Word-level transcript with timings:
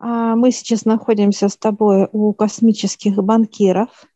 А, 0.00 0.36
мы 0.36 0.52
сейчас 0.52 0.84
находимся 0.84 1.48
с 1.48 1.56
тобой 1.56 2.08
у 2.12 2.32
космических 2.32 3.16
банкиров. 3.16 4.06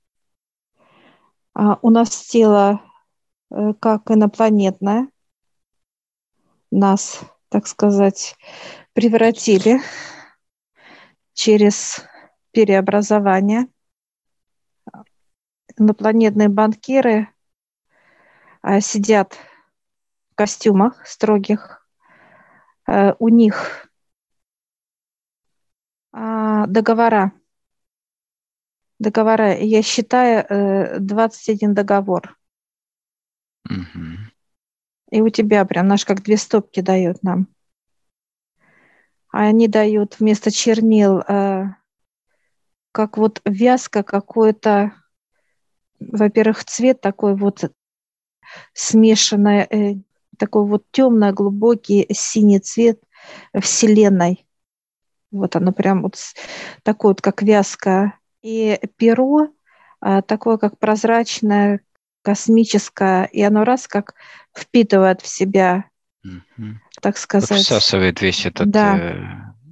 А, 1.54 1.78
у 1.82 1.90
нас 1.90 2.10
тело 2.10 2.80
э, 3.50 3.74
как 3.80 4.10
инопланетное. 4.10 5.08
Нас, 6.70 7.20
так 7.48 7.66
сказать, 7.66 8.36
превратили 8.92 9.80
через 11.34 12.00
переобразование. 12.52 13.66
Инопланетные 15.76 16.48
банкиры 16.48 17.28
а, 18.60 18.80
сидят 18.80 19.36
в 20.30 20.36
костюмах 20.36 21.04
строгих. 21.06 21.88
Э, 22.86 23.14
у 23.18 23.28
них 23.28 23.91
а, 26.12 26.66
договора. 26.66 27.32
Договора. 28.98 29.56
Я 29.58 29.82
считаю 29.82 31.00
21 31.00 31.70
э, 31.70 31.74
договор. 31.74 32.38
Угу. 33.68 34.32
И 35.10 35.20
у 35.20 35.28
тебя 35.28 35.64
прям 35.64 35.88
наш 35.88 36.04
как 36.04 36.22
две 36.22 36.36
стопки 36.36 36.80
дают 36.80 37.22
нам. 37.22 37.48
А 39.30 39.46
они 39.46 39.66
дают 39.66 40.20
вместо 40.20 40.50
чернил 40.50 41.20
э, 41.20 41.64
как 42.92 43.16
вот 43.16 43.40
вязка 43.44 44.02
какой-то, 44.02 44.92
во-первых, 45.98 46.64
цвет 46.64 47.00
такой 47.00 47.34
вот 47.34 47.72
смешанный, 48.74 49.60
э, 49.62 49.94
такой 50.38 50.66
вот 50.66 50.84
темный, 50.90 51.32
глубокий 51.32 52.06
синий 52.12 52.60
цвет 52.60 53.02
Вселенной. 53.58 54.46
Вот 55.32 55.56
оно 55.56 55.72
прям 55.72 56.02
вот 56.02 56.16
такое 56.82 57.10
вот, 57.10 57.20
как 57.20 57.42
вязка. 57.42 58.14
И 58.42 58.78
перо 58.96 59.48
а, 60.00 60.20
такое, 60.20 60.58
как 60.58 60.78
прозрачное, 60.78 61.80
космическое, 62.22 63.24
и 63.24 63.42
оно 63.42 63.64
раз 63.64 63.86
как 63.86 64.14
впитывает 64.56 65.20
в 65.20 65.26
себя, 65.26 65.84
угу. 66.24 66.78
так 67.00 67.16
сказать. 67.16 67.60
Всасывает 67.60 68.20
весь 68.20 68.46
этот, 68.46 68.70
да. 68.70 68.98
э, 68.98 69.14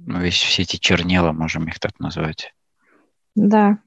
ну, 0.05 0.19
весь 0.19 0.41
все 0.41 0.63
эти 0.63 0.77
чернила, 0.77 1.31
можем 1.31 1.67
их 1.67 1.79
так 1.79 1.99
назвать. 1.99 2.53
Да. 3.35 3.79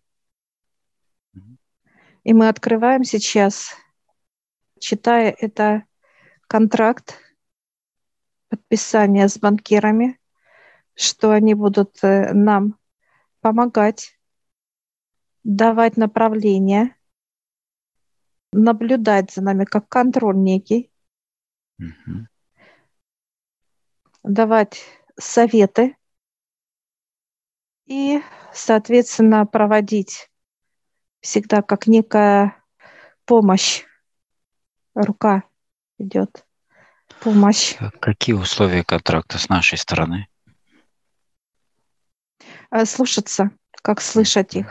И 2.24 2.32
мы 2.32 2.48
открываем 2.48 3.04
сейчас, 3.04 3.74
читая 4.80 5.34
это 5.38 5.84
контракт, 6.46 7.18
подписание 8.48 9.28
с 9.28 9.38
банкирами, 9.38 10.18
что 10.94 11.30
они 11.32 11.54
будут 11.54 12.02
э, 12.02 12.32
нам 12.32 12.78
помогать, 13.40 14.18
давать 15.42 15.96
направление, 15.96 16.96
наблюдать 18.52 19.32
за 19.32 19.42
нами 19.42 19.64
как 19.64 19.88
контроль 19.88 20.36
некий, 20.36 20.90
угу. 21.78 22.26
давать 24.22 24.82
советы 25.18 25.96
и, 27.86 28.22
соответственно, 28.52 29.44
проводить 29.46 30.30
всегда 31.20 31.62
как 31.62 31.86
некая 31.86 32.62
помощь, 33.24 33.84
рука 34.94 35.44
идет, 35.98 36.46
помощь. 37.20 37.76
Какие 38.00 38.34
условия 38.34 38.84
контракта 38.84 39.38
с 39.38 39.48
нашей 39.48 39.78
стороны? 39.78 40.28
Э, 42.74 42.86
слушаться, 42.86 43.52
как 43.82 44.00
слышать 44.00 44.56
их, 44.56 44.66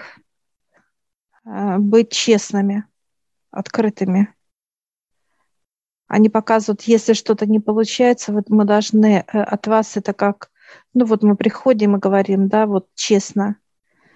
э, 1.45 1.77
быть 1.77 2.11
честными, 2.11 2.83
открытыми. 3.49 4.33
Они 6.07 6.27
показывают, 6.27 6.81
если 6.81 7.13
что-то 7.13 7.45
не 7.45 7.61
получается, 7.61 8.33
вот 8.33 8.49
мы 8.49 8.65
должны 8.65 9.23
э, 9.25 9.39
от 9.41 9.67
вас 9.67 9.95
это 9.95 10.11
как, 10.11 10.51
ну 10.93 11.05
вот 11.05 11.23
мы 11.23 11.37
приходим 11.37 11.95
и 11.95 11.99
говорим, 11.99 12.49
да, 12.49 12.65
вот 12.65 12.89
честно, 12.93 13.55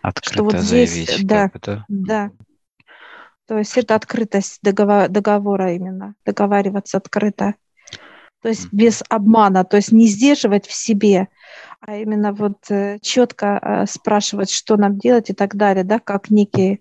Открыто 0.02 0.34
что 0.34 0.44
вот 0.44 0.58
здесь, 0.58 1.24
да, 1.24 1.50
да, 1.64 1.86
да. 1.88 2.32
То 3.46 3.58
есть 3.58 3.78
это 3.78 3.96
открытость 3.96 4.60
договора, 4.62 5.08
договора 5.08 5.74
именно, 5.74 6.16
договариваться 6.26 6.98
открыто. 6.98 7.56
То 8.42 8.50
есть 8.50 8.72
без 8.72 9.04
обмана, 9.10 9.64
то 9.64 9.78
есть 9.78 9.92
не 9.92 10.08
сдерживать 10.08 10.68
в 10.68 10.74
себе, 10.74 11.28
а 11.80 11.96
именно 11.96 12.34
вот 12.34 12.70
э, 12.70 13.00
четко 13.02 13.60
э, 13.62 13.86
спрашивать, 13.88 14.52
что 14.52 14.78
нам 14.78 14.98
делать 14.98 15.30
и 15.30 15.34
так 15.34 15.56
далее, 15.56 15.84
да, 15.84 16.00
как 16.00 16.30
некие 16.30 16.80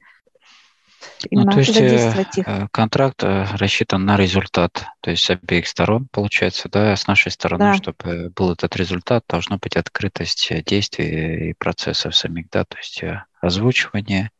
ну, 1.31 1.45
то 1.45 1.61
есть 1.61 1.77
их. 1.77 2.49
Э, 2.49 2.66
контракт 2.72 3.22
рассчитан 3.22 4.05
на 4.05 4.16
результат, 4.16 4.87
то 5.00 5.11
есть 5.11 5.25
с 5.25 5.31
обеих 5.31 5.66
сторон, 5.66 6.09
получается, 6.11 6.69
да, 6.69 6.97
с 6.97 7.06
нашей 7.06 7.31
стороны, 7.31 7.65
да. 7.65 7.75
чтобы 7.75 8.31
был 8.34 8.53
этот 8.53 8.77
результат, 8.77 9.25
должна 9.28 9.56
быть 9.56 9.77
открытость 9.77 10.53
действий 10.65 11.50
и 11.50 11.53
процессов 11.55 12.15
самих, 12.15 12.50
да, 12.50 12.65
то 12.65 12.77
есть 12.78 13.03
озвучивание, 13.41 14.31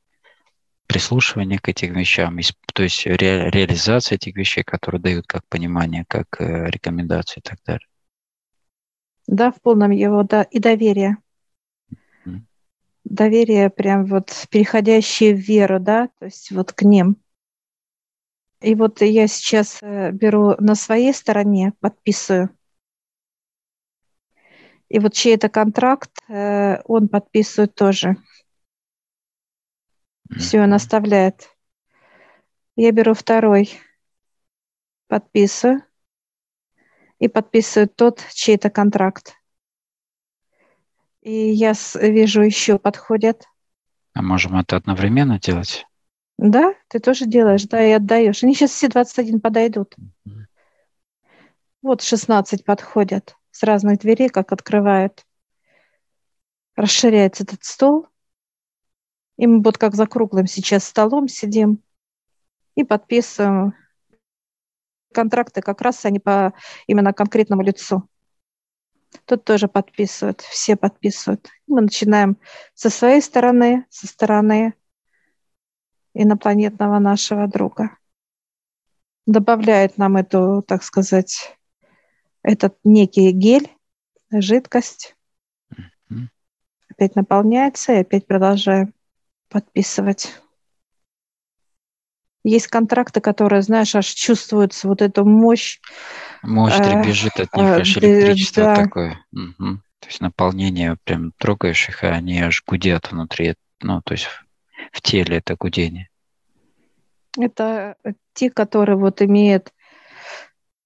прислушивание 0.87 1.59
к 1.59 1.69
этим 1.69 1.95
вещам, 1.95 2.39
то 2.75 2.83
есть 2.83 3.07
ре, 3.07 3.51
реализация 3.51 4.17
этих 4.17 4.37
вещей, 4.37 4.63
которые 4.65 5.01
дают 5.01 5.27
как 5.27 5.43
понимание, 5.49 6.05
как 6.09 6.37
рекомендации 6.39 7.41
и 7.41 7.43
так 7.43 7.59
далее 7.65 7.87
да, 9.27 9.51
в 9.51 9.61
полном 9.61 9.91
его, 9.91 10.23
да, 10.23 10.43
и 10.43 10.59
доверие. 10.59 11.19
Mm-hmm. 12.27 12.41
Доверие 13.05 13.71
прям 13.71 14.07
вот 14.07 14.47
переходящее 14.51 15.35
в 15.35 15.39
веру, 15.39 15.81
да, 15.81 16.09
то 16.19 16.27
есть 16.27 16.51
вот 16.51 16.73
к 16.73 16.83
ним. 16.83 17.17
И 18.61 18.75
вот 18.75 19.03
я 19.03 19.27
сейчас 19.27 19.79
э, 19.83 20.11
беру 20.13 20.55
на 20.59 20.75
своей 20.75 21.13
стороне, 21.13 21.75
подписываю. 21.81 22.51
И 24.89 24.99
вот 24.99 25.15
чей-то 25.15 25.49
контракт 25.49 26.11
э, 26.29 26.81
он 26.85 27.09
подписывает 27.09 27.75
тоже. 27.75 28.17
Все, 30.35 30.61
он 30.63 30.73
оставляет. 30.73 31.51
Я 32.75 32.93
беру 32.93 33.15
второй, 33.15 33.71
подписываю 35.09 35.83
и 37.19 37.29
подписывают 37.29 37.97
тот 37.97 38.23
чей-то 38.35 38.71
контракт. 38.71 39.35
И 41.23 41.51
я 41.51 41.73
вижу, 41.95 42.43
еще 42.43 42.79
подходят. 42.79 43.45
А 44.15 44.23
можем 44.23 44.59
это 44.59 44.77
одновременно 44.77 45.41
делать? 45.41 45.87
Да, 46.39 46.75
ты 46.89 47.01
тоже 47.01 47.27
делаешь, 47.27 47.65
да, 47.65 47.85
и 47.85 47.93
отдаешь. 47.93 48.43
Они 48.43 48.55
сейчас 48.55 48.73
все 48.73 48.89
21 48.89 49.41
подойдут. 49.41 49.97
Mm-hmm. 49.97 50.45
Вот 51.83 52.03
16 52.03 52.65
подходят 52.65 53.37
с 53.51 53.63
разных 53.63 54.01
дверей, 54.01 54.29
как 54.29 54.53
открывают. 54.53 55.25
Расширяется 56.75 57.45
этот 57.45 57.65
стол. 57.65 58.07
И 59.37 59.47
мы 59.47 59.63
вот 59.63 59.79
как 59.79 59.95
за 59.95 60.07
круглым 60.07 60.47
сейчас 60.47 60.85
столом 60.85 61.29
сидим 61.29 61.83
и 62.75 62.85
подписываем 62.85 63.75
контракты 65.13 65.63
как 65.63 65.81
раз 65.81 66.05
они 66.05 66.19
по 66.19 66.53
именно 66.87 67.13
конкретному 67.13 67.63
лицу. 67.63 68.09
Тут 69.25 69.45
тоже 69.45 69.67
подписывают, 69.67 70.43
все 70.43 70.77
подписывают. 70.77 71.49
Мы 71.67 71.81
начинаем 71.81 72.37
со 72.75 72.91
своей 72.91 73.23
стороны, 73.23 73.87
со 73.89 74.07
стороны 74.07 74.75
инопланетного 76.13 76.99
нашего 76.99 77.47
друга. 77.47 77.97
Добавляет 79.27 79.99
нам 79.99 80.17
эту, 80.17 80.63
так 80.67 80.83
сказать, 80.83 81.57
этот 82.43 82.79
некий 82.85 83.33
гель, 83.33 83.71
жидкость. 84.31 85.17
Mm-hmm. 85.73 86.29
Опять 86.91 87.17
наполняется 87.17 87.93
и 87.93 88.01
опять 88.01 88.27
продолжаем 88.27 88.95
подписывать. 89.49 90.33
Есть 92.45 92.69
контракты, 92.69 93.21
которые, 93.21 93.63
знаешь, 93.63 93.95
аж 93.97 94.07
чувствуется 94.07 94.87
вот 94.87 95.03
эту 95.03 95.25
мощь. 95.25 95.81
Мощь 96.43 96.77
дребезжит 96.77 97.41
от 97.41 97.53
них, 97.57 97.67
э, 97.67 97.81
аж 97.81 97.97
электричество 97.99 98.63
да. 98.63 98.77
такое. 98.77 99.19
Угу. 99.33 99.81
То 99.99 100.07
есть 100.07 100.21
наполнение, 100.21 100.97
прям 101.03 101.33
трогаешь 101.39 101.89
их, 101.89 102.05
и 102.05 102.07
они 102.07 102.41
аж 102.41 102.63
гудят 102.65 103.11
внутри. 103.11 103.57
Ну, 103.81 104.01
то 104.03 104.13
есть 104.15 104.29
в 104.93 105.01
теле 105.01 105.39
это 105.39 105.57
гудение. 105.57 106.09
Это 107.37 107.97
те, 108.33 108.51
которые 108.51 108.97
вот 108.97 109.23
имеют 109.23 109.73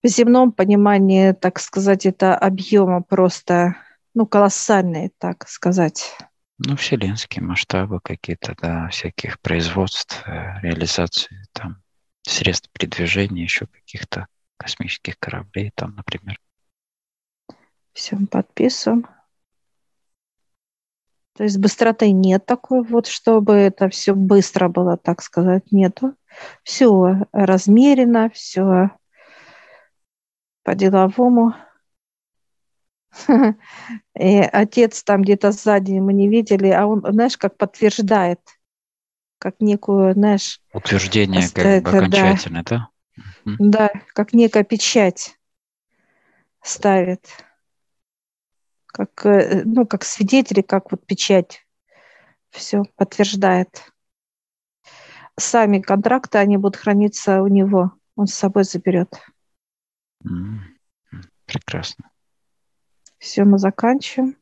в 0.02 0.08
земном 0.08 0.52
понимании, 0.52 1.32
так 1.32 1.58
сказать, 1.60 2.06
это 2.06 2.34
объема 2.34 3.02
просто, 3.02 3.76
ну, 4.14 4.26
колоссальные, 4.26 5.10
так 5.18 5.46
сказать. 5.46 6.16
Ну, 6.62 6.76
вселенские 6.76 7.42
масштабы 7.42 8.00
какие-то, 8.00 8.54
да, 8.60 8.88
всяких 8.88 9.40
производств, 9.40 10.22
э, 10.26 10.60
реализации, 10.60 11.42
там, 11.52 11.82
средств 12.20 12.68
передвижения, 12.72 13.42
еще 13.42 13.66
каких-то 13.66 14.26
космических 14.58 15.18
кораблей, 15.18 15.72
там, 15.74 15.94
например. 15.94 16.38
Все, 17.94 18.18
подписываем. 18.30 19.06
То 21.34 21.44
есть 21.44 21.56
быстроты 21.56 22.10
нет 22.10 22.44
такой 22.44 22.82
вот, 22.82 23.06
чтобы 23.06 23.54
это 23.54 23.88
все 23.88 24.14
быстро 24.14 24.68
было, 24.68 24.98
так 24.98 25.22
сказать, 25.22 25.72
нету. 25.72 26.14
Все 26.62 27.26
размерено, 27.32 28.28
все 28.28 28.90
по-деловому. 30.62 31.54
И 34.18 34.38
отец 34.38 35.02
там 35.02 35.22
где-то 35.22 35.52
сзади 35.52 35.92
мы 35.92 36.12
не 36.12 36.28
видели, 36.28 36.68
а 36.68 36.86
он, 36.86 37.04
знаешь, 37.08 37.36
как 37.36 37.56
подтверждает, 37.56 38.40
как 39.38 39.56
некую, 39.60 40.14
знаешь... 40.14 40.60
Утверждение 40.72 41.48
как 41.52 41.82
бы 41.82 41.88
окончательное, 41.88 42.64
да? 42.64 42.88
Да, 43.44 43.90
как 44.14 44.32
некая 44.32 44.64
печать 44.64 45.36
ставит. 46.62 47.26
Как, 48.86 49.24
э, 49.24 49.62
ну, 49.64 49.86
как 49.86 50.04
свидетели, 50.04 50.62
как 50.62 50.90
вот 50.90 51.06
печать 51.06 51.66
все 52.50 52.82
подтверждает. 52.96 53.92
Сами 55.38 55.80
контракты, 55.80 56.38
они 56.38 56.56
будут 56.56 56.76
храниться 56.76 57.42
у 57.42 57.46
него. 57.46 57.92
Он 58.16 58.26
с 58.26 58.34
собой 58.34 58.64
заберет. 58.64 59.20
Прекрасно. 61.46 62.10
Все, 63.20 63.44
мы 63.44 63.58
заканчиваем. 63.58 64.36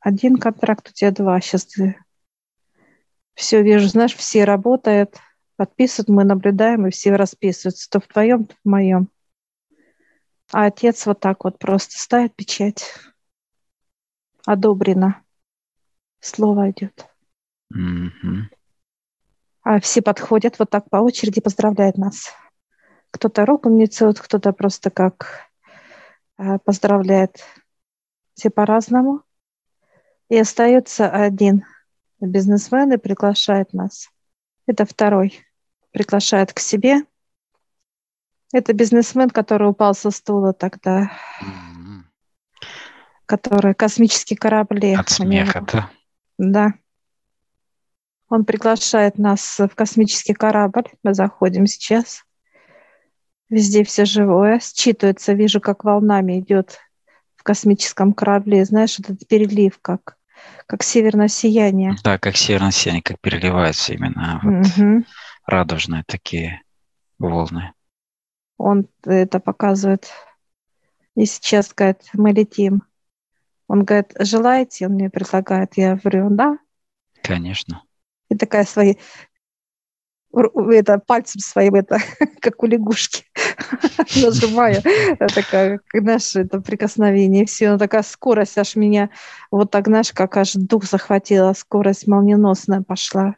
Один 0.00 0.36
контракт, 0.36 0.90
у 0.90 0.92
тебя 0.92 1.12
два. 1.12 1.40
Сейчас 1.40 1.64
ты 1.64 1.96
все 3.34 3.62
вижу, 3.62 3.86
знаешь, 3.86 4.16
все 4.16 4.44
работают, 4.44 5.16
подписывают, 5.54 6.08
мы 6.08 6.24
наблюдаем, 6.24 6.88
и 6.88 6.90
все 6.90 7.14
расписываются. 7.14 7.88
То 7.88 8.00
в 8.00 8.08
твоем, 8.08 8.46
то 8.46 8.56
в 8.56 8.68
моем. 8.68 9.08
А 10.50 10.66
отец 10.66 11.06
вот 11.06 11.20
так 11.20 11.44
вот 11.44 11.60
просто 11.60 11.98
ставит 11.98 12.34
печать. 12.34 12.84
Одобрено. 14.44 15.22
Слово 16.18 16.72
идет. 16.72 17.06
Mm-hmm. 17.72 18.42
А 19.62 19.78
все 19.78 20.02
подходят 20.02 20.58
вот 20.58 20.70
так 20.70 20.90
по 20.90 20.96
очереди, 20.96 21.40
поздравляют 21.40 21.96
нас. 21.96 22.32
Кто-то 23.12 23.46
руку 23.46 23.68
мне 23.68 23.86
целует, 23.86 24.18
кто-то 24.18 24.52
просто 24.52 24.90
как 24.90 25.48
э, 26.38 26.58
поздравляет. 26.64 27.44
Все 28.38 28.50
по-разному. 28.50 29.22
И 30.28 30.38
остается 30.38 31.10
один 31.10 31.64
бизнесмен 32.20 32.92
и 32.92 32.96
приглашает 32.96 33.72
нас. 33.72 34.10
Это 34.68 34.86
второй. 34.86 35.44
Приглашает 35.90 36.52
к 36.52 36.60
себе. 36.60 37.00
Это 38.52 38.74
бизнесмен, 38.74 39.28
который 39.28 39.68
упал 39.68 39.92
со 39.92 40.12
стула 40.12 40.52
тогда. 40.52 41.10
Mm-hmm. 41.42 42.68
Который 43.26 43.74
космические 43.74 44.36
корабли. 44.36 44.94
От 44.94 45.08
смеха, 45.08 45.66
да? 45.72 45.90
Да. 46.38 46.74
Он 48.28 48.44
приглашает 48.44 49.18
нас 49.18 49.58
в 49.58 49.74
космический 49.74 50.34
корабль. 50.34 50.86
Мы 51.02 51.12
заходим 51.12 51.66
сейчас. 51.66 52.22
Везде 53.48 53.82
все 53.82 54.04
живое. 54.04 54.60
Считывается, 54.60 55.34
вижу, 55.34 55.60
как 55.60 55.82
волнами 55.82 56.38
идет 56.38 56.78
космическом 57.48 58.12
корабле. 58.12 58.62
Знаешь, 58.66 58.98
этот 58.98 59.26
перелив, 59.26 59.78
как, 59.80 60.18
как 60.66 60.82
северное 60.82 61.28
сияние. 61.28 61.96
Да, 62.04 62.18
как 62.18 62.36
северное 62.36 62.72
сияние, 62.72 63.02
как 63.02 63.18
переливается 63.22 63.94
именно. 63.94 64.38
Вот 64.42 64.66
угу. 64.66 65.06
Радужные 65.46 66.04
такие 66.06 66.60
волны. 67.18 67.72
Он 68.58 68.86
это 69.02 69.40
показывает. 69.40 70.10
И 71.16 71.24
сейчас, 71.24 71.72
говорит, 71.74 72.02
мы 72.12 72.32
летим. 72.32 72.82
Он 73.66 73.82
говорит, 73.82 74.12
желаете? 74.20 74.86
Он 74.86 74.92
мне 74.92 75.08
предлагает. 75.08 75.78
Я 75.78 75.96
говорю, 75.96 76.28
да. 76.28 76.58
Конечно. 77.22 77.82
И 78.28 78.36
такая 78.36 78.66
свои 78.66 78.96
это 80.34 80.98
пальцем 80.98 81.40
своим, 81.40 81.76
это 81.76 81.98
как 82.40 82.62
у 82.62 82.66
лягушки, 82.66 83.24
нажимаю, 84.16 84.82
такая, 85.34 85.80
знаешь, 85.92 86.36
это 86.36 86.60
прикосновение, 86.60 87.46
все, 87.46 87.76
такая 87.76 88.02
скорость 88.02 88.58
аж 88.58 88.76
меня, 88.76 89.10
вот 89.50 89.70
так, 89.70 89.88
знаешь, 89.88 90.12
как 90.12 90.36
аж 90.36 90.52
дух 90.54 90.84
захватила, 90.84 91.52
скорость 91.52 92.06
молниеносная 92.06 92.82
пошла, 92.82 93.36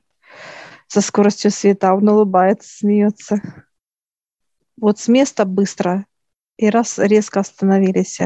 со 0.86 1.00
скоростью 1.00 1.50
света, 1.50 1.94
он 1.94 2.08
улыбается, 2.08 2.78
смеется. 2.78 3.40
Вот 4.76 4.98
с 4.98 5.08
места 5.08 5.44
быстро, 5.44 6.06
и 6.56 6.68
раз 6.68 6.98
резко 6.98 7.40
остановились. 7.40 8.18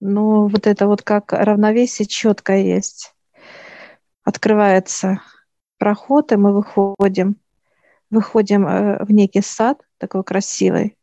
Ну, 0.00 0.48
вот 0.48 0.66
это 0.66 0.86
вот 0.86 1.02
как 1.02 1.32
равновесие 1.32 2.06
четко 2.06 2.56
есть. 2.56 3.14
Открывается 4.22 5.20
проход, 5.78 6.32
и 6.32 6.36
мы 6.36 6.54
выходим. 6.54 7.36
Выходим 8.10 8.66
э, 8.66 9.04
в 9.04 9.10
некий 9.10 9.42
сад, 9.42 9.82
такой 9.98 10.24
красивый. 10.24 10.96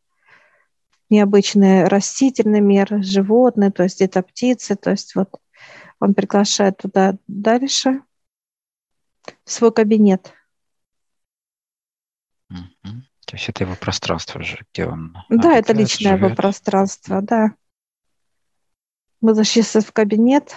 Необычный 1.08 1.84
растительный 1.84 2.60
мир, 2.60 3.02
животные, 3.02 3.70
то 3.70 3.84
есть 3.84 3.96
где-то 3.96 4.22
птицы. 4.22 4.74
То 4.74 4.90
есть 4.90 5.14
вот 5.14 5.30
он 6.00 6.14
приглашает 6.14 6.78
туда 6.78 7.16
дальше, 7.28 8.02
в 9.44 9.50
свой 9.50 9.72
кабинет. 9.72 10.32
Mm-hmm. 12.52 13.00
То 13.26 13.36
есть 13.36 13.48
это 13.48 13.64
его 13.64 13.74
пространство 13.74 14.42
же, 14.42 14.64
где 14.72 14.86
он... 14.86 15.16
Да, 15.28 15.56
это 15.56 15.72
личное 15.72 16.12
живет. 16.12 16.26
его 16.26 16.36
пространство, 16.36 17.20
да. 17.22 17.54
Мы 19.20 19.34
зашли 19.34 19.62
в 19.62 19.92
кабинет 19.92 20.54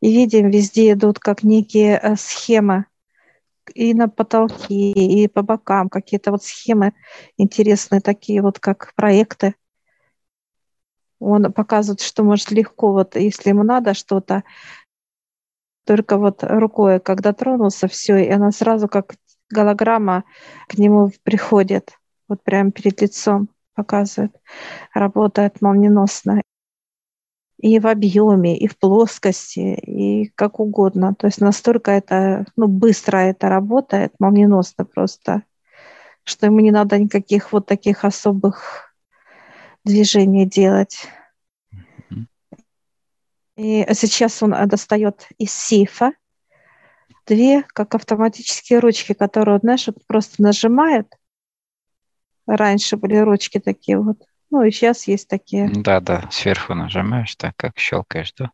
и 0.00 0.12
видим, 0.12 0.50
везде 0.50 0.92
идут 0.92 1.20
как 1.20 1.44
некие 1.44 1.98
э, 2.02 2.16
схемы 2.16 2.86
и 3.74 3.94
на 3.94 4.08
потолке, 4.08 4.92
и 4.92 5.28
по 5.28 5.42
бокам 5.42 5.88
какие-то 5.88 6.30
вот 6.30 6.42
схемы 6.42 6.92
интересные, 7.36 8.00
такие 8.00 8.42
вот 8.42 8.58
как 8.58 8.92
проекты. 8.94 9.54
Он 11.18 11.52
показывает, 11.52 12.00
что 12.00 12.24
может 12.24 12.50
легко, 12.50 12.92
вот 12.92 13.16
если 13.16 13.50
ему 13.50 13.62
надо 13.62 13.94
что-то, 13.94 14.42
только 15.84 16.16
вот 16.16 16.42
рукой, 16.42 17.00
когда 17.00 17.32
тронулся, 17.32 17.88
все, 17.88 18.16
и 18.16 18.30
она 18.30 18.50
сразу 18.52 18.88
как 18.88 19.14
голограмма 19.50 20.24
к 20.68 20.78
нему 20.78 21.10
приходит, 21.22 21.98
вот 22.28 22.42
прямо 22.42 22.72
перед 22.72 23.00
лицом 23.00 23.48
показывает, 23.74 24.32
работает 24.94 25.60
молниеносно 25.60 26.42
и 27.62 27.78
в 27.78 27.86
объеме, 27.86 28.58
и 28.58 28.66
в 28.66 28.76
плоскости, 28.76 29.60
и 29.60 30.26
как 30.34 30.58
угодно. 30.58 31.14
То 31.14 31.28
есть 31.28 31.40
настолько 31.40 31.92
это, 31.92 32.44
ну, 32.56 32.66
быстро 32.66 33.18
это 33.18 33.48
работает, 33.48 34.12
молниеносно 34.18 34.84
просто, 34.84 35.44
что 36.24 36.46
ему 36.46 36.58
не 36.58 36.72
надо 36.72 36.98
никаких 36.98 37.52
вот 37.52 37.66
таких 37.66 38.04
особых 38.04 38.92
движений 39.84 40.44
делать. 40.44 41.06
И 43.56 43.86
сейчас 43.92 44.42
он 44.42 44.56
достает 44.66 45.28
из 45.38 45.52
сейфа 45.52 46.12
две, 47.28 47.62
как 47.62 47.94
автоматические 47.94 48.80
ручки, 48.80 49.12
которые, 49.12 49.58
знаешь, 49.58 49.88
просто 50.08 50.42
нажимает. 50.42 51.14
Раньше 52.44 52.96
были 52.96 53.18
ручки 53.18 53.60
такие 53.60 54.00
вот. 54.00 54.18
Ну, 54.52 54.62
и 54.64 54.70
сейчас 54.70 55.08
есть 55.08 55.28
такие. 55.28 55.66
Да, 55.66 56.00
да, 56.00 56.28
сверху 56.30 56.74
нажимаешь, 56.74 57.34
так 57.36 57.56
как 57.56 57.78
щелкаешь, 57.78 58.34
да? 58.34 58.50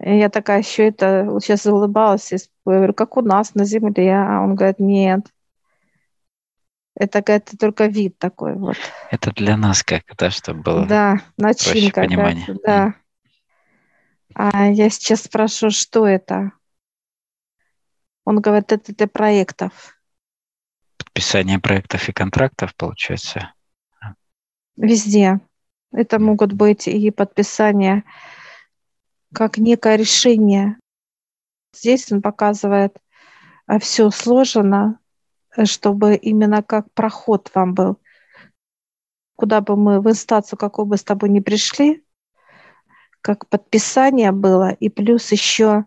И 0.00 0.18
я 0.18 0.28
такая 0.28 0.58
еще 0.58 0.88
это, 0.88 1.22
вот 1.28 1.44
сейчас 1.44 1.66
улыбалась, 1.66 2.32
и 2.32 2.36
говорю, 2.66 2.94
как 2.94 3.16
у 3.16 3.20
нас 3.22 3.54
на 3.54 3.64
земле, 3.64 4.12
а 4.12 4.40
он 4.40 4.56
говорит, 4.56 4.80
нет. 4.80 5.20
Это, 6.96 7.22
говорит, 7.22 7.50
только 7.60 7.86
вид 7.86 8.18
такой 8.18 8.56
вот. 8.56 8.76
Это 9.12 9.30
для 9.30 9.56
нас 9.56 9.84
как, 9.84 10.02
да, 10.18 10.30
чтобы 10.30 10.62
было 10.62 10.84
Да, 10.84 11.18
начинка. 11.36 12.00
понимание. 12.00 12.46
Да. 12.64 12.94
А 14.34 14.66
я 14.66 14.90
сейчас 14.90 15.22
спрошу, 15.22 15.70
что 15.70 16.08
это? 16.08 16.50
Он 18.24 18.40
говорит, 18.40 18.72
это 18.72 18.92
для 18.92 19.06
проектов. 19.06 19.96
Подписание 20.96 21.60
проектов 21.60 22.08
и 22.08 22.12
контрактов, 22.12 22.74
получается? 22.74 23.52
Везде. 24.76 25.40
Это 25.92 26.18
могут 26.18 26.52
быть 26.52 26.88
и 26.88 27.10
подписания 27.10 28.04
как 29.34 29.58
некое 29.58 29.96
решение. 29.96 30.78
Здесь 31.74 32.10
он 32.12 32.22
показывает 32.22 32.98
а, 33.66 33.78
все 33.78 34.10
сложено, 34.10 34.98
чтобы 35.64 36.16
именно 36.16 36.62
как 36.62 36.92
проход 36.92 37.50
вам 37.54 37.74
был. 37.74 37.98
Куда 39.36 39.60
бы 39.60 39.76
мы 39.76 40.00
в 40.00 40.08
инстанцию, 40.08 40.58
какую 40.58 40.86
бы 40.86 40.96
с 40.96 41.04
тобой 41.04 41.30
не 41.30 41.40
пришли, 41.40 42.04
как 43.20 43.48
подписание 43.48 44.32
было, 44.32 44.70
и 44.70 44.88
плюс 44.88 45.32
еще 45.32 45.86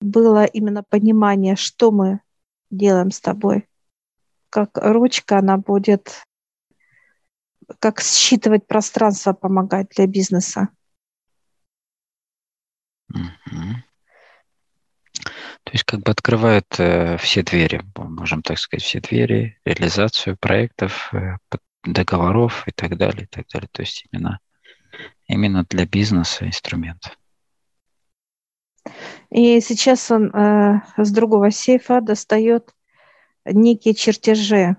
было 0.00 0.44
именно 0.44 0.82
понимание, 0.82 1.56
что 1.56 1.90
мы 1.90 2.20
делаем 2.70 3.10
с 3.10 3.20
тобой. 3.20 3.68
Как 4.48 4.70
ручка, 4.74 5.38
она 5.38 5.58
будет 5.58 6.22
как 7.78 8.00
считывать 8.00 8.66
пространство 8.66 9.32
помогает 9.32 9.90
для 9.96 10.06
бизнеса. 10.06 10.68
То 15.64 15.72
есть 15.72 15.84
как 15.84 16.00
бы 16.00 16.10
открывают 16.10 16.66
э, 16.78 17.16
все 17.18 17.42
двери, 17.42 17.82
можем 17.96 18.42
так 18.42 18.58
сказать, 18.58 18.82
все 18.82 19.00
двери, 19.00 19.58
реализацию 19.64 20.36
проектов, 20.38 21.12
э, 21.12 21.36
договоров 21.84 22.66
и 22.66 22.72
так 22.72 22.96
далее, 22.96 23.24
и 23.24 23.26
так 23.26 23.46
далее. 23.48 23.68
То 23.70 23.82
есть 23.82 24.06
именно, 24.10 24.40
именно 25.26 25.64
для 25.68 25.86
бизнеса 25.86 26.46
инструмент. 26.46 27.16
И 29.30 29.60
сейчас 29.60 30.10
он 30.10 30.34
э, 30.34 30.80
с 30.96 31.10
другого 31.12 31.50
сейфа 31.50 32.00
достает 32.00 32.74
некие 33.44 33.94
чертежи. 33.94 34.76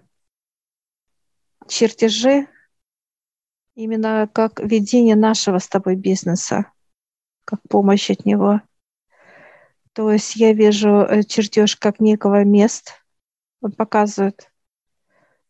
Чертежи 1.68 2.48
именно 3.76 4.30
как 4.32 4.60
ведение 4.60 5.16
нашего 5.16 5.60
с 5.60 5.68
тобой 5.68 5.96
бизнеса, 5.96 6.72
как 7.46 7.60
помощь 7.70 8.10
от 8.10 8.26
него. 8.26 8.62
То 9.94 10.12
есть 10.12 10.36
я 10.36 10.54
вижу 10.54 11.02
э, 11.02 11.24
чертеж 11.24 11.76
как 11.76 12.00
некого 12.00 12.44
места, 12.44 12.92
он 13.62 13.74
показывает, 13.74 14.50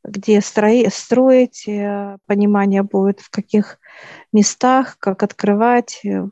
где 0.04 0.42
строи, 0.42 0.88
строить, 0.90 1.68
э, 1.68 2.18
понимание 2.26 2.82
будет, 2.82 3.20
в 3.20 3.30
каких 3.30 3.80
местах, 4.34 4.98
как 4.98 5.22
открывать 5.22 6.04
э, 6.04 6.28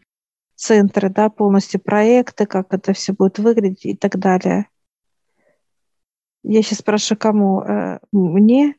центры, 0.56 1.10
да, 1.10 1.30
полностью 1.30 1.80
проекты, 1.80 2.48
как 2.48 2.74
это 2.74 2.94
все 2.94 3.14
будет 3.14 3.38
выглядеть 3.38 3.86
и 3.86 3.96
так 3.96 4.18
далее. 4.18 4.68
Я 6.42 6.64
сейчас 6.64 6.80
спрашиваю, 6.80 7.20
кому? 7.20 7.64
Мне? 8.12 8.76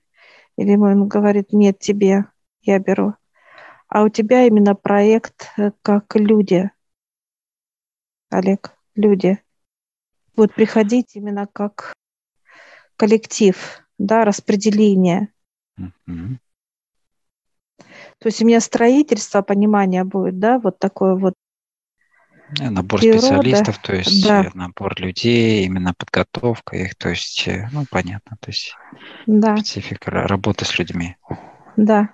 Или 0.57 0.77
он 0.77 1.09
говорит, 1.09 1.53
нет, 1.53 1.79
тебе, 1.79 2.25
я 2.63 2.79
беру. 2.79 3.15
А 3.89 4.03
у 4.05 4.09
тебя 4.09 4.47
именно 4.47 4.75
проект 4.75 5.53
как 5.83 6.15
люди, 6.15 6.71
Олег 8.31 8.77
люди 8.95 9.43
будут 10.37 10.55
приходить 10.55 11.17
именно 11.17 11.47
как 11.47 11.93
коллектив, 12.97 13.57
да, 13.99 14.25
распределение. 14.25 15.29
Mm-hmm. 15.79 16.37
То 18.19 18.27
есть 18.27 18.43
у 18.43 18.47
меня 18.47 18.61
строительство, 18.61 19.43
понимание 19.43 20.05
будет, 20.05 20.39
да, 20.39 20.59
вот 20.59 20.79
такое 20.79 21.15
вот. 21.15 21.35
Э, 22.61 22.69
набор 22.69 23.01
природа. 23.01 23.27
специалистов, 23.27 23.79
то 23.79 23.95
есть 23.95 24.27
да. 24.27 24.45
Э, 24.45 24.51
набор 24.55 25.01
людей, 25.01 25.65
именно 25.65 25.95
подготовка 25.95 26.77
их, 26.77 26.95
то 26.97 27.09
есть, 27.09 27.49
э, 27.49 27.69
ну, 27.73 27.85
понятно, 27.91 28.37
то 28.41 28.51
есть 28.51 28.77
да. 29.27 29.57
специфика 29.57 30.11
работы 30.11 30.65
с 30.65 30.79
людьми. 30.79 31.17
Да. 31.77 32.11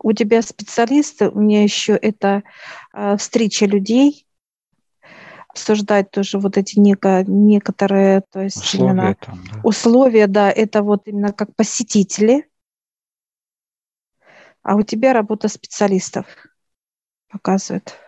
У 0.00 0.12
тебя 0.12 0.42
специалисты, 0.42 1.28
у 1.28 1.40
меня 1.40 1.62
еще 1.62 1.94
это 1.94 2.42
э, 2.92 3.16
встреча 3.16 3.66
людей, 3.66 4.26
обсуждать 5.48 6.10
тоже 6.10 6.38
вот 6.38 6.56
эти 6.56 6.78
неко, 6.78 7.24
некоторые, 7.26 8.22
то 8.30 8.42
есть 8.42 8.58
условия, 8.58 8.90
именно 8.90 9.14
там, 9.14 9.44
да. 9.52 9.60
условия, 9.64 10.26
да, 10.26 10.50
это 10.50 10.82
вот 10.82 11.02
именно 11.06 11.32
как 11.32 11.54
посетители, 11.56 12.48
а 14.62 14.76
у 14.76 14.82
тебя 14.82 15.12
работа 15.12 15.48
специалистов 15.48 16.26
показывает. 17.28 17.98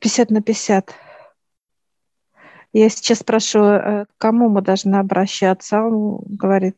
50 0.00 0.30
на 0.30 0.42
50. 0.42 0.94
Я 2.72 2.88
сейчас 2.88 3.20
спрашиваю, 3.20 3.80
э, 3.80 4.04
к 4.06 4.08
кому 4.18 4.48
мы 4.48 4.60
должны 4.60 4.96
обращаться. 4.96 5.80
Он 5.80 6.18
говорит, 6.26 6.76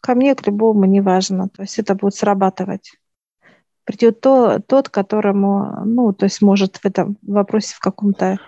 ко 0.00 0.14
мне, 0.14 0.34
к 0.34 0.46
любому, 0.46 0.84
неважно. 0.84 1.48
То 1.48 1.62
есть 1.62 1.78
это 1.78 1.94
будет 1.94 2.14
срабатывать 2.14 2.92
придет 3.88 4.20
то, 4.20 4.58
тот, 4.60 4.90
которому, 4.90 5.82
ну, 5.86 6.12
то 6.12 6.26
есть 6.26 6.42
может 6.42 6.76
в 6.76 6.84
этом 6.84 7.16
вопросе 7.22 7.74
в 7.74 7.78
каком-то 7.78 8.38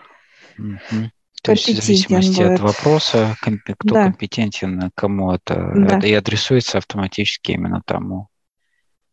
mm-hmm. 0.58 1.08
То 1.42 1.52
есть 1.52 1.66
в 1.66 1.82
зависимости 1.82 2.42
будет. 2.42 2.52
от 2.52 2.60
вопроса, 2.60 3.34
кто 3.40 3.94
да. 3.94 4.04
компетентен, 4.04 4.90
кому 4.94 5.32
это 5.32 5.72
да. 5.74 5.98
и 6.00 6.12
адресуется 6.12 6.76
автоматически 6.76 7.52
именно 7.52 7.80
тому, 7.86 8.28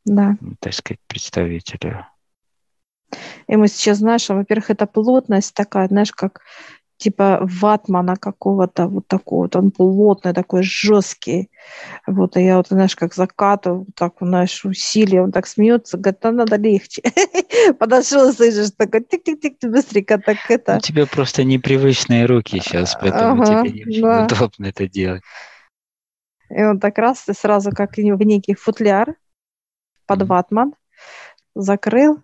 да. 0.04 0.36
так 0.60 0.74
сказать, 0.74 1.00
представителю. 1.08 2.06
И 3.48 3.56
мы 3.56 3.70
сейчас, 3.70 4.00
знаешь, 4.00 4.28
во-первых, 4.28 4.70
это 4.70 4.86
плотность 4.86 5.54
такая, 5.54 5.88
знаешь, 5.88 6.12
как 6.12 6.42
типа 6.98 7.40
ватмана 7.42 8.16
какого-то 8.16 8.88
вот 8.88 9.08
такого, 9.08 9.44
вот 9.44 9.56
он 9.56 9.72
плотный, 9.72 10.34
такой 10.34 10.64
жесткий. 10.64 11.50
Вот, 12.06 12.38
и 12.38 12.44
я 12.44 12.58
вот, 12.58 12.68
знаешь, 12.70 12.96
как 12.96 13.14
закатываю, 13.14 13.80
вот 13.80 13.96
так, 13.96 14.14
знаешь, 14.20 14.66
усилие, 14.66 15.22
он 15.22 15.32
так 15.32 15.48
смеется, 15.48 15.98
говорит, 15.98 16.26
а 16.26 16.32
надо 16.32 16.56
легче. 16.56 17.04
Подошел, 17.80 18.32
слышишь, 18.34 18.72
такой 18.76 19.02
тик-тик-тик, 19.02 19.58
быстренько 19.62 20.18
так 20.18 20.38
это. 20.50 20.78
У 20.78 20.80
тебя 20.80 21.06
просто 21.06 21.44
непривычные 21.44 22.26
руки 22.26 22.60
сейчас, 22.60 22.98
поэтому 23.00 23.44
ага, 23.44 23.64
тебе 23.64 23.72
не 23.72 23.86
очень 23.86 24.02
да. 24.02 24.26
удобно 24.26 24.66
это 24.66 24.88
делать. 24.88 25.22
И 26.50 26.64
он 26.64 26.80
так 26.80 26.98
раз, 26.98 27.28
и 27.28 27.34
сразу 27.34 27.72
как 27.72 27.98
в 27.98 28.24
некий 28.24 28.56
футляр 28.56 29.16
под 30.06 30.24
ватман, 30.24 30.74
закрыл, 31.54 32.24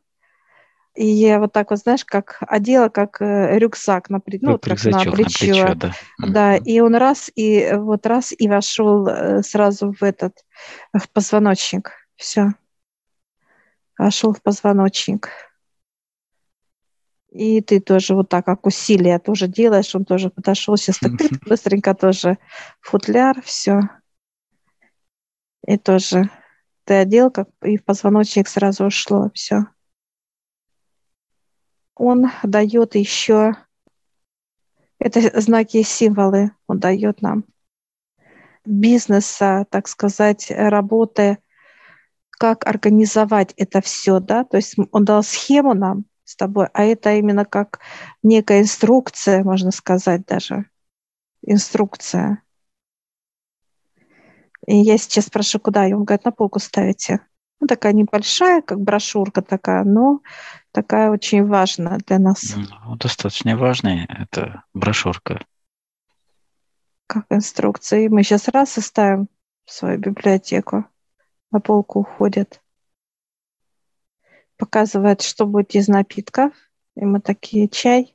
и 0.96 1.08
я 1.08 1.40
вот 1.40 1.52
так 1.54 1.72
вот, 1.72 1.80
знаешь, 1.80 2.06
как 2.06 2.38
одела, 2.42 2.88
как 2.90 3.20
э, 3.20 3.58
рюкзак, 3.58 4.10
на, 4.10 4.22
ну, 4.42 4.60
как 4.60 4.84
на 4.84 5.00
плечо. 5.00 5.10
На 5.10 5.12
плечо 5.12 5.76
да. 5.76 5.94
да, 6.20 6.56
и 6.58 6.80
он 6.82 6.96
раз, 6.96 7.32
и 7.36 7.74
вот 7.74 8.06
раз, 8.06 8.32
и 8.38 8.48
вошел 8.48 9.08
э, 9.08 9.42
сразу 9.42 9.92
в 9.92 10.04
этот, 10.04 10.46
в 10.94 11.10
позвоночник. 11.10 11.92
Все. 12.16 12.54
Вошел 13.98 14.34
в 14.34 14.42
позвоночник. 14.44 15.30
И 17.32 17.62
ты 17.62 17.80
тоже 17.80 18.14
вот 18.14 18.30
так, 18.30 18.46
как 18.46 18.68
усилие 18.68 19.18
тоже 19.18 19.48
делаешь, 19.48 19.96
он 19.96 20.06
тоже 20.06 20.30
подошел, 20.30 20.78
сейчас 20.78 21.00
так 21.00 21.14
быстренько 21.48 21.96
тоже 21.96 22.38
футляр, 22.82 23.42
все. 23.42 23.82
И 25.66 25.78
тоже 25.78 26.30
ты 26.84 26.94
одел, 26.96 27.32
как 27.32 27.50
и 27.64 27.78
в 27.78 27.84
позвоночник 27.84 28.48
сразу 28.48 28.86
ушло, 28.86 29.32
все 29.34 29.66
он 31.96 32.32
дает 32.44 32.96
еще, 32.96 33.56
это 35.00 35.40
знаки 35.40 35.78
и 35.78 35.84
символы 35.84 36.52
он 36.68 36.80
дает 36.80 37.22
нам, 37.22 37.46
бизнеса, 38.66 39.66
так 39.70 39.88
сказать, 39.88 40.50
работы, 40.50 41.40
как 42.32 42.66
организовать 42.68 43.54
это 43.58 43.82
все, 43.82 44.20
да, 44.20 44.44
то 44.44 44.58
есть 44.58 44.76
он 44.92 45.06
дал 45.06 45.24
схему 45.24 45.74
нам 45.74 46.06
с 46.24 46.36
тобой, 46.36 46.68
а 46.74 46.84
это 46.84 47.14
именно 47.14 47.46
как 47.46 47.80
некая 48.24 48.62
инструкция, 48.62 49.44
можно 49.44 49.72
сказать 49.72 50.26
даже, 50.26 50.66
инструкция. 51.42 52.42
И 54.66 54.78
я 54.78 54.98
сейчас 54.98 55.26
спрошу, 55.26 55.60
куда? 55.60 55.88
И 55.88 55.94
он 55.94 56.06
говорит, 56.06 56.26
на 56.26 56.32
полку 56.32 56.60
ставите. 56.60 57.20
Ну, 57.64 57.68
такая 57.68 57.94
небольшая, 57.94 58.62
как 58.62 58.82
брошюрка 58.82 59.42
такая, 59.42 59.86
но 59.86 60.20
такая 60.74 61.10
очень 61.10 61.48
важная 61.48 61.98
для 62.06 62.20
нас. 62.20 62.58
Ну, 62.58 62.98
достаточно 62.98 63.56
важная 63.56 64.06
это 64.10 64.66
брошюрка. 64.74 65.40
Как 67.08 67.26
инструкции. 67.30 68.10
Мы 68.10 68.24
сейчас 68.24 68.50
раз 68.50 68.78
и 68.78 68.82
ставим 68.82 69.30
в 69.64 69.72
свою 69.72 69.98
библиотеку. 69.98 70.84
На 71.52 71.62
полку 71.62 72.02
уходит. 72.02 72.62
Показывает, 74.58 75.22
что 75.22 75.46
будет 75.46 75.74
из 75.74 75.88
напитков. 75.88 76.52
И 76.98 77.06
мы 77.06 77.22
такие 77.22 77.70
чай. 77.70 78.14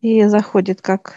И 0.00 0.24
заходит 0.24 0.82
как 0.82 1.14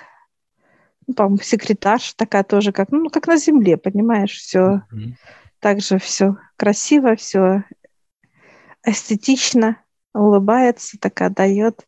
ну, 1.06 1.16
по 1.16 1.44
секретарь 1.44 2.00
такая 2.16 2.46
тоже, 2.46 2.72
как, 2.72 2.92
ну, 2.92 3.10
как 3.10 3.28
на 3.28 3.36
земле, 3.36 3.76
понимаешь, 3.76 4.38
все. 4.38 4.84
Mm-hmm. 4.94 5.16
Также 5.62 6.00
все 6.00 6.38
красиво, 6.58 7.16
все 7.16 7.64
эстетично, 8.84 9.78
улыбается, 10.12 10.98
такая 11.00 11.30
дает. 11.30 11.88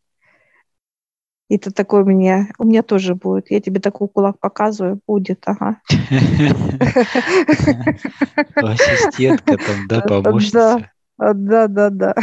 И 1.48 1.58
ты 1.58 1.72
такой 1.72 2.02
у 2.02 2.06
меня, 2.06 2.48
у 2.58 2.64
меня 2.64 2.82
тоже 2.82 3.16
будет. 3.16 3.50
Я 3.50 3.60
тебе 3.60 3.80
такой 3.80 4.08
кулак 4.08 4.38
показываю, 4.38 5.00
будет, 5.06 5.42
ага. 5.44 5.80
Ассистентка 8.56 9.58
там, 9.58 9.88
да, 9.88 10.00
помощница. 10.00 10.90
Да, 11.18 11.66
да, 11.66 11.90
да. 11.90 12.14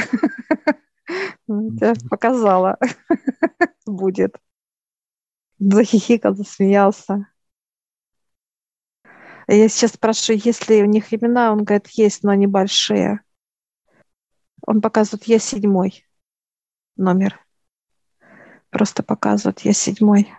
Показала. 2.10 2.77
Будет. 3.86 4.38
Захихикал, 5.60 6.34
засмеялся. 6.34 7.27
Я 9.51 9.67
сейчас 9.67 9.91
спрашиваю, 9.91 10.41
есть 10.43 10.70
ли 10.70 10.81
у 10.81 10.86
них 10.86 11.13
имена, 11.13 11.51
он 11.51 11.63
говорит, 11.63 11.88
есть, 11.89 12.24
но 12.24 12.31
они 12.31 12.48
большие. 12.48 13.22
Он 14.65 14.81
показывает, 14.81 15.25
я 15.25 15.39
седьмой 15.39 16.05
номер. 16.96 17.39
Просто 18.70 19.03
показывает, 19.03 19.60
я 19.62 19.74
седьмой. 19.74 20.31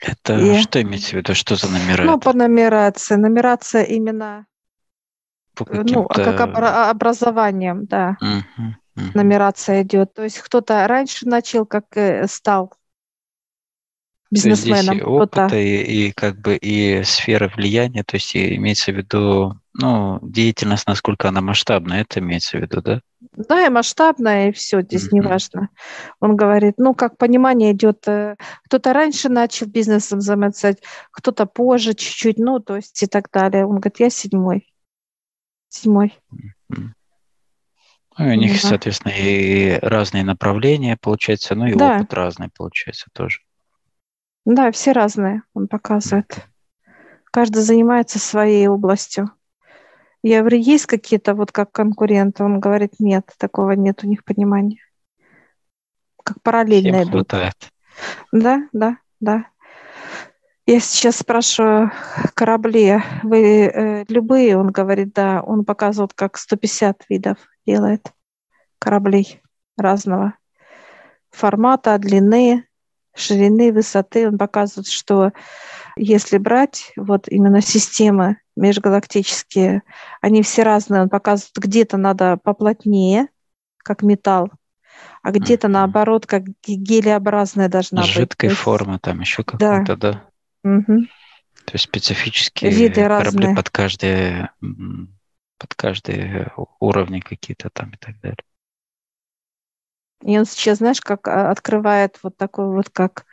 Это 0.00 0.38
и... 0.38 0.58
что 0.58 0.80
имеется 0.80 1.10
в 1.10 1.12
виду? 1.14 1.34
Что 1.34 1.56
за 1.56 1.68
номера? 1.68 2.04
Ну, 2.04 2.20
по 2.20 2.32
нумерации. 2.32 3.16
Нумерация 3.16 3.82
именно 3.82 4.46
по 5.54 5.66
ну, 5.68 6.04
как 6.04 6.40
обра- 6.40 6.90
образованием, 6.90 7.86
да. 7.86 8.16
Угу, 8.20 9.10
нумерация 9.14 9.82
идет. 9.82 10.14
То 10.14 10.22
есть 10.22 10.38
кто-то 10.38 10.86
раньше 10.86 11.26
начал, 11.26 11.66
как 11.66 11.96
э, 11.96 12.26
стал 12.28 12.72
бизнесменом. 14.30 14.94
здесь 14.96 15.02
опыта 15.02 15.56
и, 15.56 16.08
и 16.08 16.12
как 16.12 16.40
бы 16.40 16.56
и 16.56 17.02
сфера 17.04 17.50
влияния, 17.54 18.04
то 18.04 18.16
есть 18.16 18.36
имеется 18.36 18.92
в 18.92 18.96
виду, 18.96 19.58
ну, 19.74 20.18
деятельность, 20.22 20.86
насколько 20.86 21.28
она 21.28 21.40
масштабная, 21.40 22.02
это 22.02 22.20
имеется 22.20 22.58
в 22.58 22.60
виду, 22.60 22.80
да? 22.82 23.00
Да, 23.32 23.66
и 23.66 23.68
масштабная, 23.68 24.48
и 24.48 24.52
все, 24.52 24.82
здесь 24.82 25.06
mm-hmm. 25.06 25.12
не 25.12 25.20
важно. 25.20 25.68
Он 26.20 26.36
говорит, 26.36 26.74
ну, 26.78 26.94
как 26.94 27.16
понимание 27.16 27.72
идет, 27.72 28.06
э, 28.08 28.36
кто-то 28.64 28.92
раньше 28.92 29.28
начал 29.28 29.66
бизнесом 29.66 30.20
заниматься, 30.20 30.74
кто-то 31.10 31.46
позже 31.46 31.94
чуть-чуть, 31.94 32.38
ну, 32.38 32.60
то 32.60 32.76
есть 32.76 33.02
и 33.02 33.06
так 33.06 33.30
далее. 33.30 33.66
Он 33.66 33.76
говорит, 33.76 34.00
я 34.00 34.10
седьмой. 34.10 34.72
Седьмой. 35.68 36.18
Mm-hmm. 36.32 36.88
Ну, 38.18 38.26
у 38.26 38.34
них, 38.34 38.60
да. 38.60 38.68
соответственно, 38.68 39.12
и 39.16 39.78
разные 39.80 40.24
направления, 40.24 40.98
получается, 41.00 41.54
ну 41.54 41.66
и 41.66 41.74
да. 41.74 41.96
опыт 41.96 42.12
разный, 42.12 42.48
получается, 42.54 43.06
тоже. 43.12 43.40
Да, 44.44 44.72
все 44.72 44.92
разные, 44.92 45.42
он 45.54 45.68
показывает. 45.68 46.46
Каждый 47.30 47.62
занимается 47.62 48.18
своей 48.18 48.66
областью. 48.66 49.30
Я 50.22 50.40
говорю, 50.40 50.58
есть 50.58 50.86
какие-то 50.86 51.34
вот 51.34 51.52
как 51.52 51.72
конкуренты? 51.72 52.44
Он 52.44 52.60
говорит, 52.60 52.94
нет, 52.98 53.30
такого 53.38 53.72
нет 53.72 54.02
у 54.04 54.06
них 54.06 54.24
понимания. 54.24 54.82
Как 56.22 56.42
параллельно 56.42 57.00
Всем 57.00 57.10
идут. 57.10 57.30
Хватает. 57.30 57.54
Да, 58.32 58.68
да, 58.72 58.98
да. 59.20 59.46
Я 60.66 60.80
сейчас 60.80 61.16
спрашиваю 61.16 61.90
корабли, 62.34 63.02
вы 63.22 63.66
э, 63.66 64.04
любые? 64.08 64.56
Он 64.56 64.68
говорит, 64.68 65.12
да. 65.14 65.42
Он 65.42 65.64
показывает, 65.64 66.12
как 66.12 66.36
150 66.36 67.06
видов 67.08 67.38
делает 67.66 68.12
кораблей 68.78 69.40
разного 69.76 70.34
формата, 71.30 71.96
длины, 71.98 72.66
ширины, 73.14 73.72
высоты. 73.72 74.28
Он 74.28 74.38
показывает, 74.38 74.88
что 74.88 75.32
если 75.96 76.38
брать 76.38 76.92
вот 76.96 77.28
именно 77.28 77.60
системы 77.60 78.38
межгалактические, 78.56 79.82
они 80.20 80.42
все 80.42 80.62
разные. 80.62 81.02
Он 81.02 81.08
показывает, 81.08 81.56
где-то 81.56 81.96
надо 81.96 82.38
поплотнее, 82.42 83.28
как 83.78 84.02
металл, 84.02 84.50
а 85.22 85.30
где-то 85.30 85.66
mm-hmm. 85.66 85.70
наоборот, 85.70 86.26
как 86.26 86.44
гелеобразная 86.66 87.68
должна 87.68 88.02
Жидкой 88.02 88.22
быть. 88.22 88.30
Жидкой 88.30 88.48
формы 88.50 88.98
там 88.98 89.20
еще 89.20 89.42
какой-то, 89.42 89.96
да? 89.96 90.12
да? 90.62 90.70
Угу. 90.70 91.06
То 91.64 91.72
есть 91.74 91.84
специфические 91.84 92.70
Виды 92.70 93.02
корабли 93.02 93.24
разные. 93.24 93.56
под 93.56 93.70
каждые 93.70 94.50
под 95.58 95.74
каждые 95.74 96.52
уровни 96.78 97.20
какие-то 97.20 97.68
там 97.70 97.90
и 97.90 97.96
так 97.96 98.18
далее. 98.20 98.38
И 100.22 100.38
он 100.38 100.44
сейчас, 100.44 100.78
знаешь, 100.78 101.00
как 101.00 101.28
а, 101.28 101.50
открывает 101.50 102.18
вот 102.22 102.36
такой 102.36 102.66
вот 102.66 102.90
как 102.90 103.24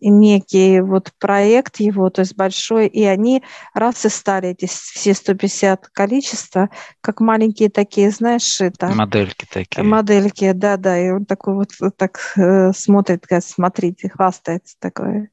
некий 0.00 0.80
вот 0.80 1.12
проект 1.18 1.76
его, 1.80 2.10
то 2.10 2.20
есть 2.20 2.36
большой, 2.36 2.86
и 2.86 3.04
они 3.04 3.42
раз 3.72 4.04
и 4.04 4.08
стали 4.08 4.50
эти 4.50 4.66
все 4.66 5.14
150 5.14 5.88
количества, 5.88 6.68
как 7.00 7.20
маленькие 7.20 7.70
такие, 7.70 8.10
знаешь, 8.10 8.60
это... 8.60 8.88
Модельки 8.88 9.46
такие. 9.50 9.82
Модельки, 9.82 10.52
да-да, 10.52 10.98
и 10.98 11.10
он 11.10 11.24
такой 11.24 11.54
вот, 11.54 11.70
вот 11.80 11.96
так 11.96 12.20
э, 12.36 12.72
смотрит, 12.72 13.24
говорит, 13.26 13.46
смотрите, 13.46 14.10
хвастается 14.10 14.76
такой 14.78 15.30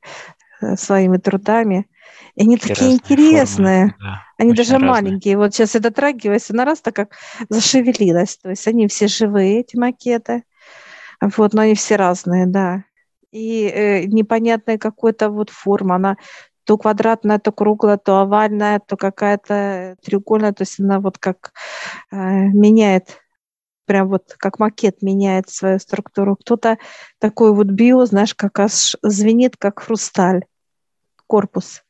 э, 0.62 0.76
своими 0.78 1.18
трудами. 1.18 1.88
И 2.36 2.44
они 2.44 2.58
такие, 2.58 2.76
такие 2.76 2.94
интересные. 2.94 3.90
Формы, 3.90 3.96
да, 4.00 4.24
они 4.38 4.54
даже 4.54 4.74
разные. 4.74 4.90
маленькие. 4.90 5.38
Вот 5.38 5.54
сейчас 5.54 5.76
я 5.76 5.82
дотрагиваюсь, 5.82 6.50
она 6.50 6.66
раз 6.66 6.82
так 6.82 6.96
как 6.96 7.10
зашевелилась. 7.50 8.38
То 8.38 8.50
есть 8.50 8.68
они 8.68 8.88
все 8.88 9.08
живые, 9.08 9.60
эти 9.60 9.76
макеты. 9.76 10.44
Вот, 11.38 11.54
но 11.54 11.62
они 11.62 11.76
все 11.76 11.96
разные, 11.96 12.46
да. 12.48 12.84
И 13.32 13.66
э, 13.66 14.04
непонятная 14.06 14.78
какая-то 14.78 15.30
вот 15.30 15.50
форма, 15.50 15.96
она 15.96 16.18
то 16.66 16.78
квадратная, 16.78 17.40
то 17.40 17.52
круглая, 17.52 17.98
то 17.98 18.20
овальная, 18.20 18.80
то 18.80 18.96
какая-то 18.96 19.98
треугольная, 20.04 20.54
то 20.54 20.62
есть 20.62 20.80
она 20.80 21.00
вот 21.00 21.18
как 21.18 21.52
э, 22.12 22.16
меняет, 22.16 23.20
прям 23.86 24.10
вот 24.10 24.36
как 24.38 24.60
макет 24.60 25.02
меняет 25.02 25.50
свою 25.50 25.80
структуру. 25.80 26.36
Кто-то 26.36 26.78
такой 27.20 27.54
вот 27.54 27.68
био, 27.68 28.06
знаешь, 28.06 28.34
как 28.34 28.60
аж 28.60 28.96
звенит, 29.02 29.58
как 29.58 29.80
хрусталь, 29.80 30.46
корпус. 31.28 31.84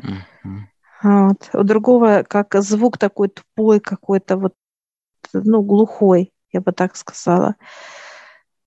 Mm-hmm. 0.00 0.58
Вот. 1.02 1.50
У 1.54 1.62
другого 1.64 2.24
как 2.28 2.54
звук 2.56 2.98
такой 2.98 3.28
тупой 3.28 3.80
какой-то 3.80 4.36
вот, 4.36 4.54
ну, 5.32 5.62
глухой, 5.62 6.32
я 6.52 6.60
бы 6.60 6.72
так 6.72 6.96
сказала 6.96 7.56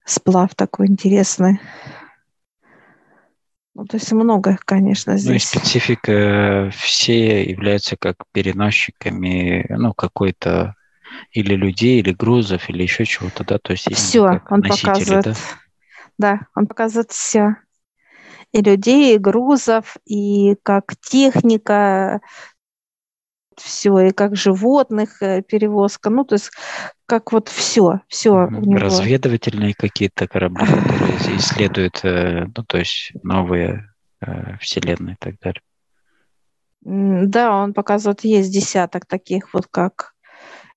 сплав 0.05 0.55
такой 0.55 0.87
интересный. 0.87 1.59
Ну, 3.75 3.85
то 3.85 3.97
есть 3.97 4.11
много, 4.11 4.57
конечно, 4.65 5.17
здесь. 5.17 5.29
Ну 5.29 5.35
и 5.35 5.39
специфика, 5.39 6.69
все 6.75 7.43
являются 7.43 7.95
как 7.97 8.17
переносчиками, 8.31 9.65
ну, 9.69 9.93
какой-то 9.93 10.75
или 11.31 11.55
людей, 11.55 11.99
или 11.99 12.11
грузов, 12.11 12.69
или 12.69 12.83
еще 12.83 13.05
чего-то, 13.05 13.43
да, 13.43 13.57
то 13.57 13.71
есть 13.71 13.91
все, 13.93 14.41
он 14.49 14.61
показывает, 14.61 15.25
да? 15.25 15.33
да, 16.17 16.39
он 16.55 16.67
показывает 16.67 17.11
все, 17.11 17.55
и 18.51 18.61
людей, 18.61 19.15
и 19.15 19.19
грузов, 19.19 19.97
и 20.05 20.55
как 20.63 20.95
техника, 21.01 22.21
все, 23.59 23.99
и 23.99 24.11
как 24.11 24.35
животных 24.35 25.21
э, 25.21 25.41
перевозка, 25.41 26.09
ну, 26.09 26.23
то 26.23 26.35
есть 26.35 26.51
как 27.05 27.31
вот 27.31 27.49
все, 27.49 28.01
все 28.07 28.47
Разведывательные 28.47 29.73
какие-то 29.73 30.27
корабли, 30.27 30.65
которые 30.65 31.37
исследуют, 31.37 31.99
э, 32.03 32.45
ну, 32.55 32.63
то 32.63 32.77
есть 32.77 33.11
новые 33.23 33.93
э, 34.21 34.57
вселенные 34.59 35.15
и 35.15 35.17
так 35.19 35.35
далее. 35.39 35.61
Да, 36.81 37.55
он 37.55 37.73
показывает, 37.73 38.23
есть 38.23 38.51
десяток 38.51 39.05
таких 39.05 39.53
вот 39.53 39.67
как 39.69 40.13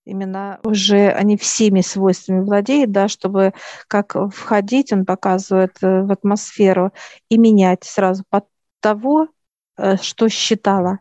именно 0.05 0.61
уже 0.63 1.09
они 1.11 1.37
всеми 1.37 1.81
свойствами 1.81 2.41
владеют, 2.41 2.93
да, 2.93 3.09
чтобы 3.09 3.55
как 3.89 4.15
входить, 4.33 4.93
он 4.93 5.05
показывает 5.05 5.77
в 5.81 6.13
атмосферу 6.13 6.93
и 7.29 7.39
менять 7.39 7.83
сразу 7.83 8.23
под 8.31 8.45
того, 8.81 9.27
что 10.01 10.29
считала 10.29 11.01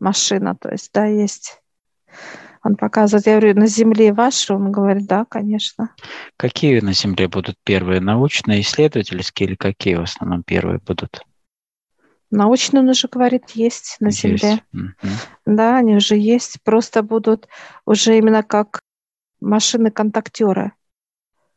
машина, 0.00 0.56
то 0.56 0.70
есть, 0.70 0.90
да, 0.92 1.06
есть. 1.06 1.60
Он 2.62 2.74
показывает, 2.74 3.26
я 3.26 3.38
говорю, 3.38 3.60
на 3.60 3.66
Земле 3.66 4.12
ваши? 4.12 4.52
Он 4.52 4.72
говорит, 4.72 5.06
да, 5.06 5.24
конечно. 5.24 5.94
Какие 6.36 6.80
на 6.80 6.92
Земле 6.92 7.28
будут 7.28 7.56
первые, 7.62 8.00
научные, 8.00 8.60
исследовательские 8.60 9.50
или 9.50 9.54
какие 9.54 9.94
в 9.94 10.02
основном 10.02 10.42
первые 10.42 10.80
будут? 10.84 11.22
Научные, 12.30 12.80
он 12.80 12.88
уже 12.88 13.06
говорит, 13.06 13.50
есть 13.50 13.98
на 14.00 14.08
есть. 14.08 14.22
Земле. 14.22 14.62
Угу. 14.72 15.08
Да, 15.46 15.76
они 15.76 15.94
уже 15.94 16.16
есть, 16.16 16.60
просто 16.64 17.02
будут 17.02 17.46
уже 17.84 18.18
именно 18.18 18.42
как 18.42 18.80
машины-контактеры. 19.40 20.72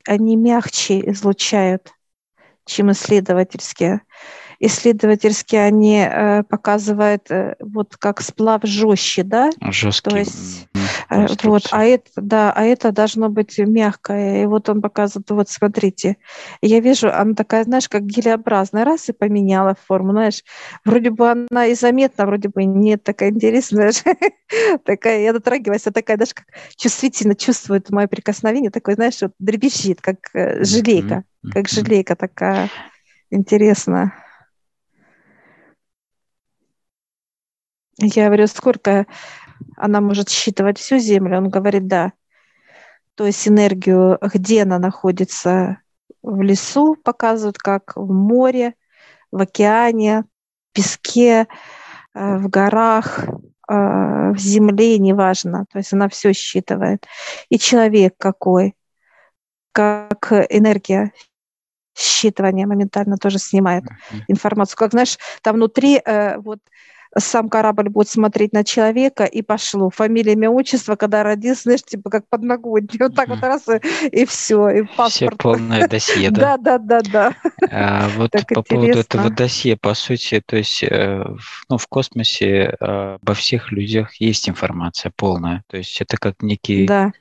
Они 0.06 0.36
мягче 0.36 1.10
излучают, 1.10 1.92
чем 2.66 2.92
исследовательские 2.92 4.02
исследовательские 4.60 5.64
они 5.64 6.00
э, 6.00 6.44
показывают 6.44 7.32
э, 7.32 7.56
вот 7.60 7.96
как 7.98 8.22
сплав 8.22 8.62
жестче, 8.64 9.24
да? 9.24 9.50
Жесткий. 9.62 10.10
То 10.10 10.18
есть 10.18 10.68
э, 11.10 11.28
вот, 11.44 11.70
а 11.72 11.86
это, 11.86 12.10
да, 12.18 12.52
а 12.54 12.64
это 12.64 12.92
должно 12.92 13.30
быть 13.30 13.58
мягкое. 13.58 14.44
И 14.44 14.46
вот 14.46 14.68
он 14.68 14.82
показывает, 14.82 15.30
вот 15.32 15.50
смотрите, 15.50 16.18
я 16.62 16.82
вижу, 16.82 17.10
она 17.10 17.36
такая, 17.36 17.64
знаешь, 17.64 17.88
как 17.88 18.04
гелеобразная, 18.04 18.84
раз 18.84 19.08
и 19.08 19.14
поменяла 19.14 19.76
форму, 19.88 20.12
знаешь, 20.12 20.44
вроде 20.84 21.10
бы 21.10 21.30
она 21.32 21.68
и 21.68 21.74
заметна, 21.74 22.26
вроде 22.26 22.50
бы 22.50 22.66
нет, 22.66 23.04
такая 23.04 23.30
интересная, 23.30 23.94
такая, 24.86 25.22
я 25.22 25.32
дотрагиваюсь, 25.32 25.88
а 25.88 25.92
такая 25.92 26.18
даже 26.18 26.34
как 26.34 26.48
чувствительно 26.76 27.34
чувствует 27.34 27.90
мое 27.92 28.08
прикосновение, 28.08 28.72
такой, 28.72 28.96
знаешь, 28.96 29.22
вот 29.22 29.32
дребезжит, 29.40 30.02
как 30.02 30.18
э, 30.34 30.66
желейка, 30.66 31.24
как 31.54 31.70
желейка 31.70 32.18
такая 32.18 32.70
интересная. 33.30 34.14
Я 38.02 38.28
говорю, 38.28 38.48
сколько 38.48 39.06
она 39.76 40.02
может 40.02 40.30
считывать 40.30 40.78
всю 40.78 40.98
Землю? 40.98 41.38
Он 41.38 41.50
говорит, 41.50 41.88
да. 41.88 42.14
То 43.16 43.26
есть 43.26 43.48
энергию, 43.48 44.18
где 44.22 44.64
она 44.64 44.80
находится, 44.80 45.82
в 46.22 46.42
лесу 46.42 46.96
показывают, 46.96 47.58
как 47.58 47.94
в 47.96 48.12
море, 48.12 48.76
в 49.32 49.42
океане, 49.42 50.24
в 50.72 50.76
песке, 50.76 51.48
э, 52.14 52.38
в 52.38 52.50
горах, 52.50 53.26
э, 53.70 54.32
в 54.32 54.38
земле, 54.38 54.98
неважно. 54.98 55.66
То 55.72 55.80
есть 55.80 55.92
она 55.94 56.08
все 56.08 56.34
считывает. 56.34 57.06
И 57.50 57.60
человек 57.60 58.16
какой, 58.18 58.76
как 59.74 60.32
энергия 60.50 61.12
считывания 61.98 62.66
моментально 62.66 63.18
тоже 63.18 63.40
снимает 63.40 63.84
информацию. 64.28 64.78
Как 64.78 64.92
знаешь, 64.92 65.18
там 65.42 65.56
внутри 65.56 66.02
э, 66.04 66.38
вот 66.38 66.60
сам 67.18 67.50
корабль 67.50 67.90
будет 67.90 68.10
смотреть 68.10 68.54
на 68.54 68.64
человека 68.64 69.26
и 69.26 69.42
пошло. 69.42 69.90
Фамилия, 69.90 70.34
имя, 70.34 70.50
отчество, 70.50 70.96
когда 70.96 71.24
родился, 71.24 71.64
знаешь, 71.64 71.84
типа 71.84 72.10
как 72.10 72.28
под 72.28 72.44
ногой. 72.44 72.88
Вот 73.00 73.16
так 73.16 73.30
вот 73.30 73.42
раз 73.42 73.64
и, 73.68 74.08
и 74.08 74.26
все, 74.26 74.70
и 74.70 74.82
паспорт. 74.84 75.12
Все 75.12 75.30
полное 75.30 75.88
досье, 75.88 76.32
да? 76.32 76.40
Да, 76.60 76.78
да, 76.78 76.78
да, 76.78 77.02
да. 77.12 77.36
А, 77.72 78.10
вот 78.10 78.32
так 78.32 78.48
по 78.48 78.60
интересно. 78.60 78.76
поводу 78.76 79.00
этого 79.00 79.30
досье, 79.30 79.78
по 79.78 79.94
сути, 79.94 80.42
то 80.46 80.56
есть 80.56 80.84
э, 80.84 81.24
ну, 81.70 81.78
в 81.78 81.88
космосе 81.88 82.76
э, 82.80 83.18
обо 83.22 83.34
всех 83.34 83.72
людях 83.72 84.16
есть 84.16 84.50
информация 84.50 85.12
полная. 85.16 85.64
То 85.68 85.78
есть 85.78 86.00
это 86.02 86.18
как 86.18 86.42
некий 86.42 86.86
да 86.86 87.12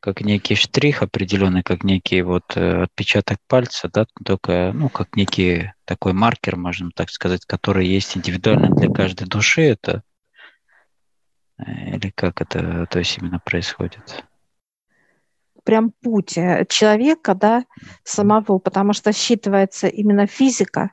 как 0.00 0.20
некий 0.20 0.54
штрих 0.54 1.02
определенный, 1.02 1.62
как 1.62 1.82
некий 1.82 2.22
вот 2.22 2.56
э, 2.56 2.82
отпечаток 2.84 3.38
пальца, 3.46 3.88
да, 3.92 4.06
только, 4.24 4.72
ну, 4.72 4.88
как 4.88 5.16
некий 5.16 5.72
такой 5.84 6.12
маркер, 6.12 6.56
можно 6.56 6.90
так 6.94 7.10
сказать, 7.10 7.44
который 7.44 7.86
есть 7.86 8.16
индивидуально 8.16 8.70
для 8.70 8.88
каждой 8.90 9.26
души, 9.26 9.62
это 9.62 10.02
э, 11.58 11.96
или 11.96 12.10
как 12.14 12.40
это, 12.40 12.86
то 12.86 12.98
есть 12.98 13.18
именно 13.18 13.40
происходит? 13.40 14.24
Прям 15.64 15.92
путь 16.00 16.38
э, 16.38 16.64
человека, 16.68 17.34
да, 17.34 17.64
самого, 18.04 18.58
потому 18.58 18.92
что 18.92 19.10
считывается 19.10 19.88
именно 19.88 20.26
физика, 20.26 20.92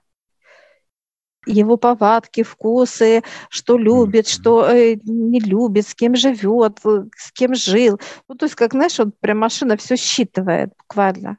его 1.46 1.78
повадки, 1.78 2.44
вкусы, 2.44 3.24
что 3.50 3.78
любит, 3.78 4.28
что 4.28 4.68
э, 4.68 4.96
не 5.04 5.40
любит, 5.40 5.88
с 5.88 5.96
кем 5.96 6.16
живет, 6.16 6.80
э, 6.86 7.06
с 7.16 7.32
кем 7.32 7.56
жил. 7.56 8.00
Ну, 8.28 8.36
то 8.36 8.46
есть, 8.46 8.56
как, 8.56 8.74
знаешь, 8.74 9.00
он 9.00 9.12
прям 9.20 9.40
машина 9.40 9.78
все 9.78 9.96
считывает 9.96 10.74
буквально. 10.78 11.38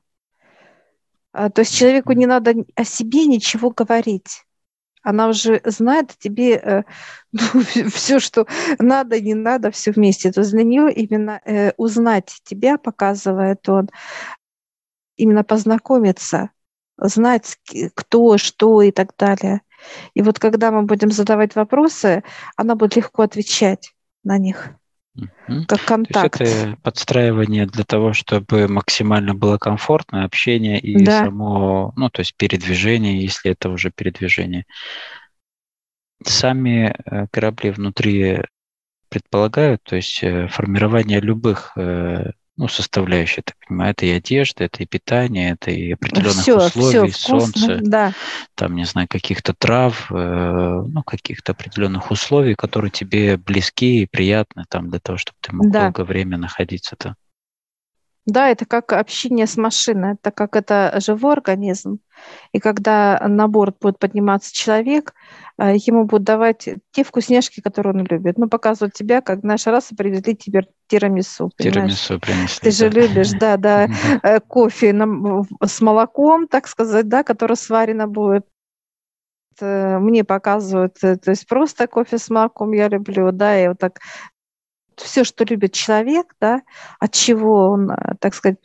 А, 1.33 1.51
то 1.51 1.61
есть 1.61 1.77
человеку 1.77 2.13
не 2.13 2.27
надо 2.27 2.55
о 2.75 2.85
себе 2.85 3.27
ничего 3.27 3.71
говорить. 3.71 4.47
Она 5.03 5.29
уже 5.29 5.61
знает 5.65 6.17
тебе 6.19 6.55
э, 6.55 6.83
ну, 7.33 7.61
все, 7.91 8.19
что 8.19 8.47
надо, 8.79 9.21
не 9.21 9.35
надо, 9.35 9.71
все 9.71 9.93
вместе. 9.93 10.33
То 10.33 10.41
есть 10.41 10.53
для 10.53 10.65
нее 10.65 10.93
именно 10.93 11.41
э, 11.45 11.73
узнать 11.77 12.41
тебя 12.45 12.79
показывает 12.79 13.69
он, 13.69 13.91
именно 15.17 15.45
познакомиться, 15.45 16.51
знать, 16.97 17.59
кто, 17.95 18.39
что 18.39 18.83
и 18.83 18.91
так 18.91 19.15
далее. 19.19 19.61
И 20.15 20.23
вот 20.23 20.39
когда 20.39 20.71
мы 20.71 20.83
будем 20.83 21.11
задавать 21.11 21.55
вопросы, 21.55 22.23
она 22.57 22.75
будет 22.75 22.97
легко 22.97 23.23
отвечать 23.23 23.95
на 24.25 24.39
них. 24.39 24.71
Как 25.67 25.83
контакт. 25.85 26.39
То 26.39 26.45
есть 26.45 26.57
это 26.57 26.77
подстраивание 26.83 27.67
для 27.67 27.85
того, 27.85 28.13
чтобы 28.13 28.69
максимально 28.69 29.35
было 29.35 29.57
комфортно 29.57 30.25
общение 30.25 30.79
и 30.79 31.03
да. 31.03 31.25
само, 31.25 31.93
ну, 31.97 32.11
то 32.11 32.21
есть 32.21 32.37
передвижение, 32.37 33.23
если 33.23 33.53
это 33.53 33.71
уже 33.71 33.91
передвижение. 33.91 34.67
Сами 36.23 36.95
э, 37.05 37.27
корабли 37.31 37.71
внутри 37.71 38.43
предполагают, 39.09 39.83
то 39.85 39.97
есть 39.97 40.23
э, 40.23 40.49
формирование 40.49 41.21
любых 41.21 41.73
э, 41.77 42.33
ну, 42.57 42.69
составляющие, 42.69 43.43
так 43.43 43.55
понимаю, 43.67 43.91
это 43.93 44.07
и 44.07 44.11
одежда, 44.11 44.65
это 44.65 44.83
и 44.83 44.87
питание, 44.87 45.53
это 45.53 45.71
и 45.71 45.93
определенных 45.93 46.41
все, 46.41 46.57
условий, 46.57 47.11
все 47.11 47.29
солнце, 47.29 47.79
да. 47.83 48.13
там, 48.55 48.75
не 48.75 48.85
знаю, 48.85 49.09
каких-то 49.09 49.53
трав, 49.53 50.11
э, 50.11 50.15
ну, 50.15 51.03
каких-то 51.03 51.53
определенных 51.53 52.11
условий, 52.11 52.55
которые 52.55 52.91
тебе 52.91 53.37
близки 53.37 54.03
и 54.03 54.07
приятны 54.07 54.65
там 54.69 54.89
для 54.89 55.01
того, 55.01 55.19
чтобы 55.19 55.37
ты 55.41 55.55
мог 55.55 55.71
да. 55.71 55.83
долгое 55.91 56.05
время 56.05 56.39
находиться 56.39 56.97
там. 56.97 57.17
Да, 58.27 58.49
это 58.49 58.67
как 58.67 58.93
общение 58.93 59.47
с 59.47 59.57
машиной, 59.57 60.17
так 60.21 60.35
как 60.35 60.57
это 60.57 60.97
живой 60.99 61.35
организм. 61.35 62.01
И 62.53 62.59
когда 62.59 63.23
на 63.29 63.47
борт 63.47 63.77
будет 63.81 64.01
подниматься 64.01 64.53
человек, 64.53 65.15
э, 65.59 65.77
ему 65.77 66.07
будут 66.07 66.25
давать 66.25 66.69
те 66.91 67.05
вкусняшки, 67.05 67.61
которые 67.61 67.95
он 67.95 68.05
любит. 68.05 68.37
Ну, 68.37 68.49
показывают 68.49 68.95
тебя, 68.95 69.21
как 69.21 69.45
наша 69.45 69.71
раса 69.71 69.95
привезли 69.95 70.35
тебе 70.35 70.67
тирамису. 70.89 71.53
Тирамису 71.57 72.19
принесли. 72.19 72.59
Ты 72.63 72.71
же 72.73 72.89
любишь, 72.89 73.31
да, 73.31 73.57
да, 73.57 73.89
э, 74.25 74.41
кофе 74.41 74.93
с 75.65 75.81
молоком, 75.81 76.49
так 76.49 76.67
сказать, 76.67 77.09
да, 77.09 77.23
которое 77.23 77.55
сварено 77.55 78.09
будет 78.09 78.45
э, 79.61 79.99
мне 80.01 80.25
показывают, 80.25 80.95
то 80.99 81.21
есть 81.27 81.47
просто 81.47 81.87
кофе 81.87 82.19
с 82.19 82.29
молоком 82.29 82.73
я 82.73 82.89
люблю, 82.89 83.31
да, 83.31 83.63
и 83.63 83.69
вот 83.69 83.79
так 83.79 84.01
все, 85.05 85.25
что 85.25 85.45
любит 85.45 85.73
человек, 85.73 86.35
да, 86.41 86.63
от 86.99 87.13
чего 87.13 87.71
он, 87.71 87.91
э, 87.91 88.15
так 88.21 88.35
сказать, 88.35 88.59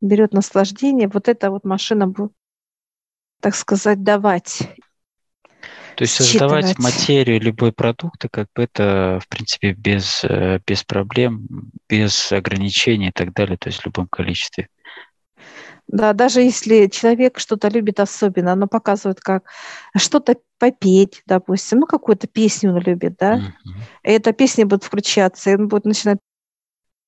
берет 0.00 0.32
наслаждение, 0.32 1.08
вот 1.08 1.28
эта 1.28 1.50
вот 1.50 1.64
машина 1.64 2.06
будет, 2.06 2.32
так 3.40 3.54
сказать, 3.54 4.02
давать. 4.02 4.60
То 5.96 6.04
есть 6.04 6.14
создавать 6.14 6.78
материю 6.78 7.40
любой 7.40 7.72
продукта, 7.72 8.28
как 8.30 8.48
бы 8.54 8.62
это, 8.62 9.20
в 9.22 9.28
принципе, 9.28 9.72
без, 9.72 10.24
э, 10.24 10.60
без 10.66 10.82
проблем, 10.82 11.46
без 11.88 12.32
ограничений 12.32 13.08
и 13.08 13.12
так 13.12 13.34
далее, 13.34 13.58
то 13.58 13.68
есть 13.68 13.80
в 13.80 13.86
любом 13.86 14.08
количестве. 14.08 14.68
Да, 15.92 16.12
даже 16.12 16.40
если 16.40 16.86
человек 16.86 17.38
что-то 17.40 17.68
любит 17.68 17.98
особенно, 17.98 18.52
оно 18.52 18.68
показывает, 18.68 19.20
как 19.20 19.44
что-то 19.96 20.36
попеть, 20.58 21.22
допустим, 21.26 21.80
ну, 21.80 21.86
какую-то 21.86 22.28
песню 22.28 22.72
он 22.72 22.78
любит, 22.78 23.16
да, 23.18 23.38
mm-hmm. 23.38 23.70
и 24.04 24.10
эта 24.10 24.32
песня 24.32 24.66
будет 24.66 24.84
включаться, 24.84 25.50
и 25.50 25.56
он 25.56 25.66
будет 25.66 25.86
начинать 25.86 26.18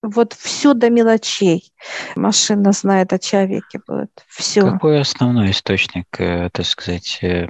вот 0.02 0.32
все 0.32 0.74
до 0.74 0.90
мелочей. 0.90 1.72
Машина 2.16 2.72
знает 2.72 3.12
о 3.12 3.20
человеке 3.20 3.80
будет. 3.86 4.10
Все. 4.26 4.62
Какой 4.62 5.00
основной 5.00 5.52
источник, 5.52 6.06
э, 6.18 6.50
так 6.52 6.66
сказать, 6.66 7.20
э, 7.22 7.48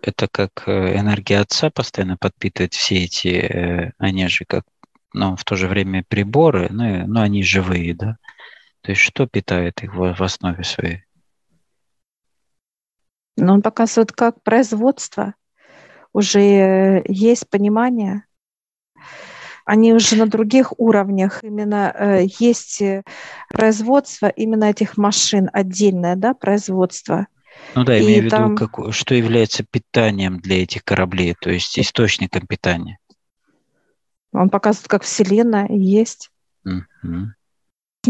это 0.00 0.28
как 0.32 0.62
э, 0.66 0.98
энергия 0.98 1.40
отца 1.40 1.68
постоянно 1.70 2.16
подпитывает 2.16 2.72
все 2.72 3.04
эти, 3.04 3.92
они 3.98 4.28
же 4.28 4.46
как, 4.46 4.64
но 5.12 5.30
ну, 5.30 5.36
в 5.36 5.44
то 5.44 5.56
же 5.56 5.68
время 5.68 6.04
приборы, 6.08 6.68
ну, 6.70 7.06
но 7.06 7.20
они 7.20 7.42
живые, 7.42 7.94
да? 7.94 8.16
То 8.82 8.92
есть 8.92 9.02
что 9.02 9.26
питает 9.26 9.82
их 9.82 9.94
в, 9.94 10.22
основе 10.22 10.64
своей? 10.64 11.04
Ну, 13.36 13.54
он 13.54 13.62
показывает, 13.62 14.12
как 14.12 14.42
производство. 14.42 15.34
Уже 16.12 17.02
есть 17.06 17.48
понимание. 17.48 18.24
Они 19.64 19.92
уже 19.92 20.16
на 20.16 20.26
других 20.26 20.72
уровнях. 20.78 21.44
Именно 21.44 21.94
э, 21.94 22.26
есть 22.38 22.82
э, 22.82 23.02
производство 23.50 24.26
именно 24.26 24.64
этих 24.64 24.96
машин 24.96 25.48
отдельное, 25.52 26.16
да, 26.16 26.34
производство. 26.34 27.28
Ну 27.74 27.84
да, 27.84 28.00
имею 28.00 28.22
в 28.22 28.24
виду, 28.24 28.30
там... 28.30 28.56
как, 28.56 28.92
что 28.92 29.14
является 29.14 29.62
питанием 29.62 30.40
для 30.40 30.62
этих 30.62 30.82
кораблей, 30.82 31.36
то 31.40 31.50
есть 31.50 31.78
источником 31.78 32.46
питания. 32.46 32.98
Он 34.32 34.48
показывает, 34.48 34.88
как 34.88 35.02
Вселенная 35.02 35.68
есть. 35.68 36.30
Угу 36.64 37.34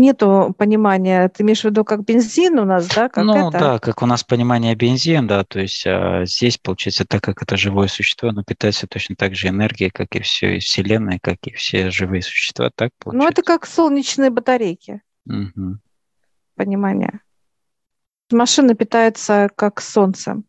нету 0.01 0.55
понимания. 0.57 1.29
Ты 1.29 1.43
имеешь 1.43 1.61
в 1.61 1.65
виду 1.65 1.85
как 1.85 2.05
бензин 2.05 2.59
у 2.59 2.65
нас, 2.65 2.89
да? 2.89 3.09
Как 3.09 3.25
ну 3.25 3.49
это? 3.49 3.59
да, 3.59 3.79
как 3.79 4.03
у 4.03 4.07
нас 4.07 4.25
понимание 4.25 4.75
бензин, 4.75 5.27
да, 5.27 5.45
то 5.45 5.61
есть 5.61 5.87
а 5.87 6.25
здесь, 6.25 6.59
получается, 6.59 7.05
так 7.05 7.23
как 7.23 7.43
это 7.43 7.57
живое 7.57 7.89
существо, 7.89 8.31
оно 8.31 8.43
питается 8.43 8.87
точно 8.87 9.17
так 9.17 9.35
же 9.35 9.49
энергией, 9.49 9.91
как 9.91 10.17
и 10.17 10.21
все 10.21 10.57
из 10.57 10.65
Вселенной, 10.65 11.19
как 11.21 11.39
и 11.43 11.53
все 11.53 11.91
живые 11.91 12.23
существа, 12.23 12.71
так 12.75 12.91
получается? 12.99 13.25
Ну 13.25 13.31
это 13.31 13.43
как 13.43 13.67
солнечные 13.67 14.31
батарейки. 14.31 15.03
Угу. 15.27 15.79
Понимание. 16.57 17.21
Машина 18.33 18.75
питается 18.75 19.49
как 19.55 19.81
солнцем. 19.81 20.45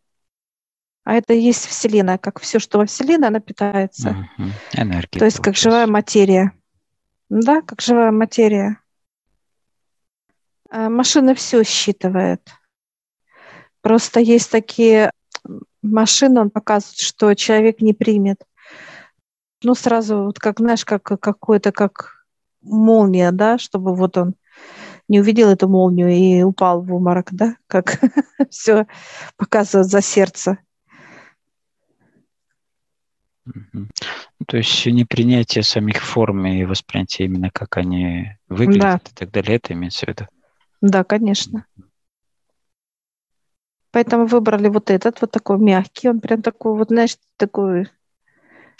А 1.04 1.14
это 1.14 1.34
и 1.34 1.40
есть 1.40 1.66
Вселенная, 1.66 2.18
как 2.18 2.40
все, 2.40 2.58
что 2.58 2.78
во 2.78 2.86
Вселенной, 2.86 3.28
она 3.28 3.40
питается. 3.40 4.10
Угу. 4.10 4.48
Энергия. 4.74 5.18
То 5.18 5.24
есть 5.24 5.38
получается. 5.38 5.42
как 5.42 5.56
живая 5.56 5.86
материя. 5.86 6.52
Да, 7.28 7.62
как 7.62 7.80
живая 7.80 8.12
материя. 8.12 8.78
Э, 10.72 10.88
машина 10.88 11.34
все 11.34 11.62
считывает. 11.64 12.40
Просто 13.82 14.20
есть 14.20 14.50
такие 14.50 15.12
машины, 15.82 16.40
он 16.40 16.50
показывает, 16.50 16.98
что 16.98 17.34
человек 17.34 17.80
не 17.80 17.92
примет. 17.92 18.38
Ну, 19.62 19.74
сразу, 19.74 20.24
вот 20.24 20.38
как, 20.38 20.58
знаешь, 20.60 20.84
как 20.84 21.02
какой-то, 21.02 21.72
как 21.72 22.24
молния, 22.62 23.32
да, 23.32 23.58
чтобы 23.58 23.94
вот 23.94 24.16
он 24.16 24.34
не 25.08 25.20
увидел 25.20 25.50
эту 25.50 25.68
молнию 25.68 26.08
и 26.08 26.42
упал 26.42 26.80
в 26.80 26.94
уморок, 26.94 27.28
да, 27.32 27.56
как 27.66 28.00
все 28.50 28.86
показывает 29.36 29.88
за 29.88 30.00
сердце. 30.00 30.58
То 34.46 34.56
есть 34.56 34.86
непринятие 34.86 35.64
самих 35.64 36.02
форм 36.02 36.46
и 36.46 36.64
восприятие 36.64 37.26
именно 37.26 37.50
как 37.50 37.76
они 37.76 38.36
выглядят 38.48 39.02
да. 39.04 39.10
и 39.10 39.14
так 39.14 39.30
далее, 39.30 39.56
это 39.56 39.72
имеется 39.74 40.06
в 40.06 40.08
виду? 40.08 40.28
Да, 40.82 41.04
конечно. 41.04 41.64
Поэтому 43.92 44.26
выбрали 44.26 44.68
вот 44.68 44.90
этот, 44.90 45.20
вот 45.20 45.30
такой 45.30 45.58
мягкий. 45.58 46.08
Он 46.08 46.20
прям 46.20 46.42
такой, 46.42 46.76
вот, 46.76 46.88
знаешь, 46.88 47.16
такой 47.36 47.88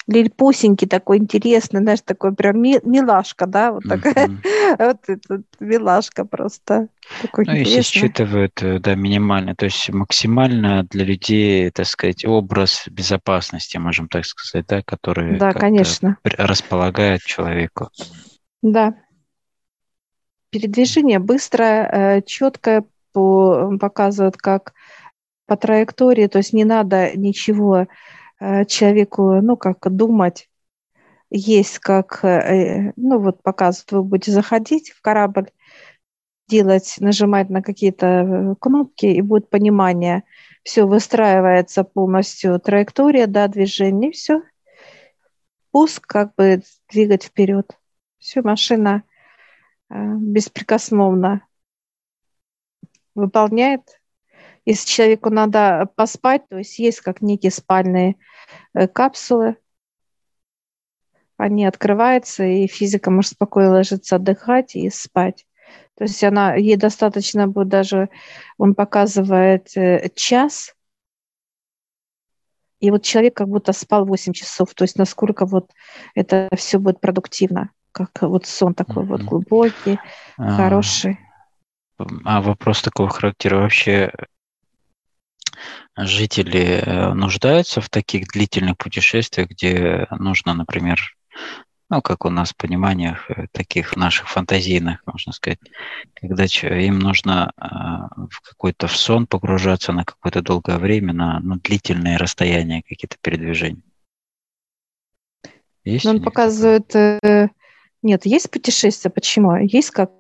Лильпусенький 0.08 0.88
такой 0.88 1.18
интересный, 1.18 1.80
знаешь, 1.80 2.00
такой 2.00 2.34
прям 2.34 2.60
милашка, 2.60 3.46
да, 3.46 3.72
вот 3.72 3.84
такая, 3.88 4.30
вот 4.78 4.98
этот 5.06 5.44
милашка 5.60 6.24
просто. 6.24 6.88
Такой 7.20 7.44
ну, 7.46 7.52
если 7.52 7.82
считывают, 7.82 8.62
э, 8.62 8.80
да, 8.80 8.94
минимально, 8.96 9.54
то 9.54 9.66
есть 9.66 9.90
максимально 9.90 10.84
для 10.84 11.04
людей, 11.04 11.70
так 11.70 11.86
сказать, 11.86 12.24
образ 12.24 12.84
безопасности, 12.88 13.76
можем 13.76 14.08
так 14.08 14.24
сказать, 14.24 14.66
да, 14.66 14.82
который 14.82 15.38
да, 15.38 15.52
конечно. 15.52 16.16
располагает 16.24 17.22
человеку. 17.22 17.90
Да. 18.60 18.94
Передвижение 20.52 21.18
быстрое, 21.18 22.18
э, 22.18 22.22
четкое, 22.22 22.84
показывают 23.12 24.36
как 24.36 24.72
по 25.46 25.56
траектории, 25.56 26.28
то 26.28 26.38
есть 26.38 26.52
не 26.54 26.64
надо 26.64 27.14
ничего 27.14 27.86
Э, 28.42 28.64
человеку, 28.64 29.40
ну, 29.40 29.56
как 29.56 29.78
думать, 29.88 30.50
есть 31.30 31.78
как, 31.78 32.24
э, 32.24 32.92
ну, 32.96 33.20
вот 33.20 33.40
показывают, 33.42 33.92
вы 33.92 34.02
будете 34.02 34.32
заходить 34.32 34.90
в 34.90 35.00
корабль, 35.00 35.50
делать, 36.48 36.96
нажимать 36.98 37.50
на 37.50 37.62
какие-то 37.62 38.56
кнопки, 38.60 39.06
и 39.06 39.20
будет 39.22 39.48
понимание, 39.48 40.24
все 40.64 40.86
выстраивается 40.86 41.84
полностью 41.84 42.58
траектория, 42.58 43.28
да, 43.28 43.46
движение, 43.46 44.10
все, 44.10 44.42
пуск, 45.70 46.04
как 46.06 46.34
бы 46.34 46.62
двигать 46.90 47.24
вперед. 47.24 47.78
Все, 48.18 48.42
машина 48.42 49.04
беспрекословно 49.92 51.46
выполняет. 53.14 53.82
Если 54.64 54.88
человеку 54.88 55.30
надо 55.30 55.88
поспать, 55.96 56.48
то 56.48 56.58
есть 56.58 56.78
есть 56.78 57.00
как 57.00 57.20
некие 57.20 57.50
спальные 57.50 58.16
э, 58.74 58.86
капсулы, 58.86 59.56
они 61.36 61.64
открываются, 61.66 62.44
и 62.44 62.68
физика 62.68 63.10
может 63.10 63.32
спокойно 63.32 63.70
ложиться 63.72 64.16
отдыхать 64.16 64.76
и 64.76 64.88
спать. 64.90 65.46
То 65.96 66.04
есть 66.04 66.22
она, 66.22 66.54
ей 66.54 66.76
достаточно 66.76 67.48
будет 67.48 67.68
даже, 67.68 68.08
он 68.56 68.74
показывает 68.74 69.76
э, 69.76 70.08
час, 70.14 70.74
и 72.78 72.90
вот 72.90 73.02
человек 73.02 73.36
как 73.36 73.48
будто 73.48 73.72
спал 73.72 74.06
8 74.06 74.32
часов, 74.32 74.74
то 74.74 74.82
есть 74.84 74.96
насколько 74.96 75.46
вот 75.46 75.70
это 76.14 76.48
все 76.56 76.78
будет 76.78 77.00
продуктивно, 77.00 77.70
как 77.92 78.10
вот 78.22 78.46
сон 78.46 78.74
такой 78.74 79.04
mm-hmm. 79.04 79.06
вот 79.06 79.20
глубокий, 79.22 79.98
а, 80.36 80.56
хороший. 80.56 81.18
А 82.24 82.40
вопрос 82.40 82.82
такого 82.82 83.08
характера 83.08 83.58
вообще 83.58 84.12
жители 85.96 86.80
э, 86.80 87.12
нуждаются 87.12 87.80
в 87.80 87.90
таких 87.90 88.28
длительных 88.28 88.78
путешествиях, 88.78 89.50
где 89.50 90.06
нужно, 90.10 90.54
например, 90.54 91.00
ну, 91.90 92.00
как 92.00 92.24
у 92.24 92.30
нас 92.30 92.52
в 92.52 92.56
пониманиях 92.56 93.30
э, 93.30 93.46
таких 93.52 93.96
наших 93.96 94.28
фантазийных, 94.28 95.02
можно 95.04 95.32
сказать, 95.32 95.58
когда 96.14 96.44
им 96.44 96.98
нужно 96.98 97.52
э, 97.54 97.66
в 98.30 98.40
какой-то 98.40 98.86
в 98.86 98.96
сон 98.96 99.26
погружаться 99.26 99.92
на 99.92 100.04
какое-то 100.04 100.40
долгое 100.40 100.78
время, 100.78 101.12
на 101.12 101.40
ну, 101.40 101.56
длительные 101.56 102.16
расстояния, 102.16 102.82
какие-то 102.82 103.16
передвижения. 103.20 103.82
Есть 105.84 106.06
Но 106.06 106.12
он 106.12 106.22
показывает... 106.22 106.88
Такое? 106.88 107.50
Нет, 108.02 108.26
есть 108.26 108.50
путешествия. 108.50 109.10
Почему? 109.10 109.56
Есть 109.56 109.90
как 109.90 110.10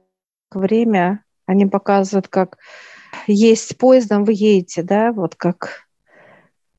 время, 0.52 1.24
они 1.46 1.66
показывают, 1.66 2.28
как 2.28 2.58
есть 3.26 3.76
поездом, 3.78 4.24
вы 4.24 4.32
едете, 4.32 4.82
да, 4.82 5.12
вот 5.12 5.34
как 5.34 5.86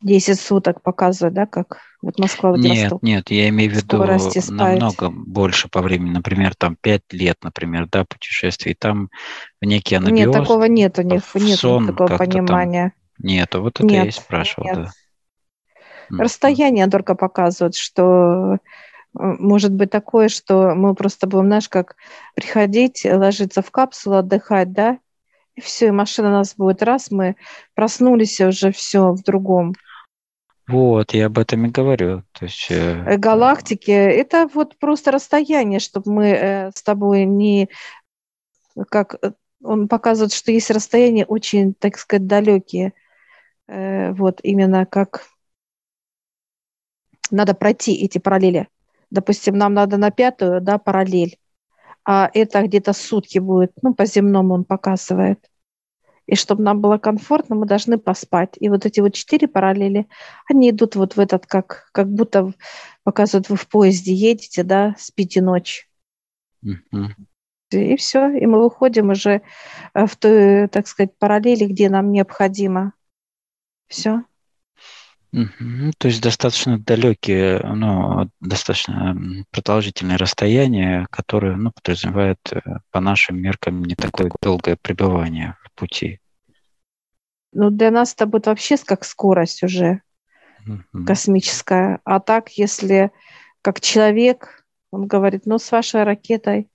10 0.01 0.39
суток 0.39 0.81
показывают, 0.81 1.33
да, 1.33 1.45
как 1.45 1.79
вот 2.01 2.19
Москва, 2.19 2.51
Владивосток. 2.51 3.01
Нет, 3.03 3.29
нет, 3.29 3.31
я 3.31 3.49
имею 3.49 3.71
в 3.71 3.75
виду 3.75 4.03
намного 4.53 5.09
больше 5.09 5.69
по 5.69 5.81
времени, 5.81 6.11
например, 6.11 6.55
там 6.55 6.75
5 6.79 7.01
лет, 7.11 7.37
например, 7.41 7.87
да, 7.89 8.05
путешествий, 8.05 8.75
там 8.77 9.09
в 9.61 9.65
некий 9.65 9.95
анабиоз. 9.95 10.17
Нет, 10.17 10.31
такого 10.33 10.65
нет 10.65 10.99
у 10.99 11.01
них, 11.03 11.23
нет 11.35 11.59
сон 11.59 11.87
такого 11.87 12.17
понимания. 12.17 12.93
Там... 13.17 13.27
Нет, 13.27 13.55
вот 13.55 13.79
это 13.79 13.85
нет, 13.85 14.03
я 14.03 14.09
и 14.09 14.11
спрашивал, 14.11 14.65
нет. 14.65 14.75
да. 14.75 16.23
Расстояние 16.23 16.87
только 16.87 17.15
показывает, 17.15 17.75
что 17.75 18.57
может 19.13 19.71
быть 19.73 19.91
такое, 19.91 20.28
что 20.30 20.73
мы 20.76 20.95
просто 20.95 21.28
будем, 21.28 21.47
знаешь, 21.47 21.69
как 21.69 21.95
приходить, 22.36 23.06
ложиться 23.06 23.62
в 23.62 23.71
капсулу, 23.71 24.17
отдыхать, 24.17 24.71
да, 24.71 24.99
и 25.56 25.62
все, 25.62 25.88
и 25.88 25.91
машина 25.91 26.30
у 26.30 26.32
нас 26.32 26.56
будет 26.56 26.82
раз, 26.82 27.12
мы 27.12 27.36
проснулись 27.76 28.41
уже 28.41 28.71
все 28.71 29.12
в 29.12 29.23
другом. 29.23 29.73
Вот, 30.67 31.13
я 31.13 31.28
об 31.28 31.38
этом 31.38 31.65
и 31.65 31.69
говорю. 31.69 32.23
То 32.32 32.45
есть, 32.45 32.67
э, 32.71 33.04
э... 33.06 33.17
Галактики– 33.17 33.91
это 33.91 34.49
вот 34.54 34.78
просто 34.78 35.12
расстояние, 35.12 35.80
чтобы 35.80 36.12
мы 36.12 36.28
э, 36.30 36.71
с 36.73 36.82
тобой 36.82 37.26
не… 37.26 37.69
Как 38.89 39.19
он 39.62 39.88
показывает, 39.88 40.34
что 40.34 40.52
есть 40.52 40.71
расстояния 40.71 41.26
очень, 41.26 41.73
так 41.73 41.97
сказать, 41.97 42.26
далекие. 42.26 42.93
Вот 43.67 44.39
именно 44.43 44.86
как 44.86 45.26
надо 47.32 47.54
пройти 47.54 47.93
эти 47.95 48.17
параллели. 48.17 48.67
Допустим, 49.13 49.58
нам 49.58 49.73
надо 49.73 49.97
на 49.97 50.12
пятую, 50.12 50.60
да, 50.60 50.78
параллель 50.78 51.38
а 52.06 52.30
это 52.34 52.62
где-то 52.63 52.93
сутки 52.93 53.39
будет, 53.39 53.71
ну, 53.82 53.93
по 53.93 54.06
земному 54.06 54.54
он 54.54 54.65
показывает. 54.65 55.49
И 56.26 56.36
чтобы 56.36 56.63
нам 56.63 56.80
было 56.80 56.97
комфортно, 56.97 57.56
мы 57.56 57.65
должны 57.65 57.97
поспать. 57.97 58.56
И 58.60 58.69
вот 58.69 58.86
эти 58.86 59.02
вот 59.02 59.13
четыре 59.13 59.47
параллели, 59.47 60.08
они 60.49 60.69
идут 60.69 60.95
вот 60.95 61.15
в 61.15 61.19
этот, 61.19 61.45
как, 61.45 61.89
как 61.91 62.10
будто 62.10 62.54
показывают, 63.04 63.49
вы 63.49 63.58
в 63.58 63.67
поезде 63.67 64.13
едете, 64.13 64.63
да, 64.63 64.95
спите 64.97 65.41
ночь. 65.41 65.89
Mm-hmm. 66.65 67.08
И 67.71 67.95
все, 67.97 68.30
и 68.30 68.45
мы 68.45 68.63
выходим 68.63 69.10
уже 69.10 69.41
э, 69.93 70.06
в 70.06 70.15
той, 70.15 70.67
так 70.69 70.88
сказать, 70.88 71.17
параллели, 71.17 71.65
где 71.65 71.89
нам 71.89 72.12
необходимо. 72.12 72.93
Все. 73.88 74.23
То 75.33 76.07
есть 76.07 76.21
достаточно 76.21 76.77
далекие, 76.77 77.59
ну, 77.63 78.29
достаточно 78.39 79.17
продолжительные 79.49 80.17
расстояния, 80.17 81.07
которые, 81.09 81.55
ну, 81.55 81.71
подразумевают 81.71 82.39
э, 82.51 82.61
по 82.91 82.99
нашим 82.99 83.41
меркам 83.41 83.83
не 83.83 83.95
такое 83.95 84.31
долгое 84.43 84.77
пребывание 84.79 85.57
в 85.63 85.71
пути. 85.73 86.19
Ну, 87.51 87.71
для 87.71 87.89
нас 87.89 88.13
это 88.13 88.27
будет 88.27 88.45
вообще 88.45 88.77
как 88.77 89.03
скорость 89.03 89.63
уже 89.63 90.01
угу. 90.67 91.05
космическая. 91.05 91.99
А 92.03 92.19
так, 92.19 92.49
если 92.49 93.11
как 93.63 93.81
человек, 93.81 94.63
он 94.91 95.07
говорит, 95.07 95.47
ну, 95.47 95.57
с 95.57 95.71
вашей 95.71 96.03
ракетой 96.03 96.69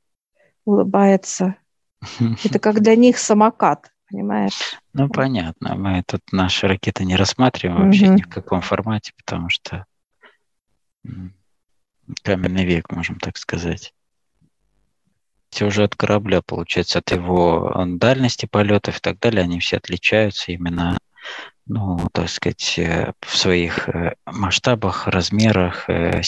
улыбается. 0.65 1.55
Это 2.45 2.59
как 2.59 2.81
для 2.81 2.97
них 2.97 3.19
самокат 3.19 3.93
понимаешь? 4.09 4.75
Ну, 4.93 5.09
понятно. 5.09 5.75
Мы 5.75 6.03
тут 6.07 6.23
наши 6.33 6.67
ракеты 6.67 7.05
не 7.05 7.17
рассматриваем 7.17 7.85
вообще 7.85 8.07
угу. 8.07 8.15
ни 8.15 8.23
в 8.23 8.29
каком 8.29 8.61
формате, 8.61 9.13
потому 9.17 9.49
что 9.49 9.87
каменный 12.23 12.65
век, 12.65 12.91
можем 12.91 13.19
так 13.19 13.37
сказать. 13.37 13.93
Все 15.51 15.67
уже 15.67 15.85
от 15.85 15.95
корабля, 15.95 16.43
получается, 16.43 16.99
от 16.99 17.11
его 17.11 17.73
дальности 17.87 18.47
полетов 18.47 18.99
и 18.99 19.01
так 19.01 19.19
далее, 19.19 19.43
они 19.43 19.61
все 19.61 19.79
отличаются 19.79 20.53
именно, 20.53 20.99
ну, 21.67 21.99
так 22.13 22.29
сказать, 22.29 22.79
э, 22.79 23.13
в 23.21 23.37
своих 23.37 23.89
э, 23.89 24.15
масштабах, 24.27 25.07
размерах, 25.07 25.89
э, 25.89 26.21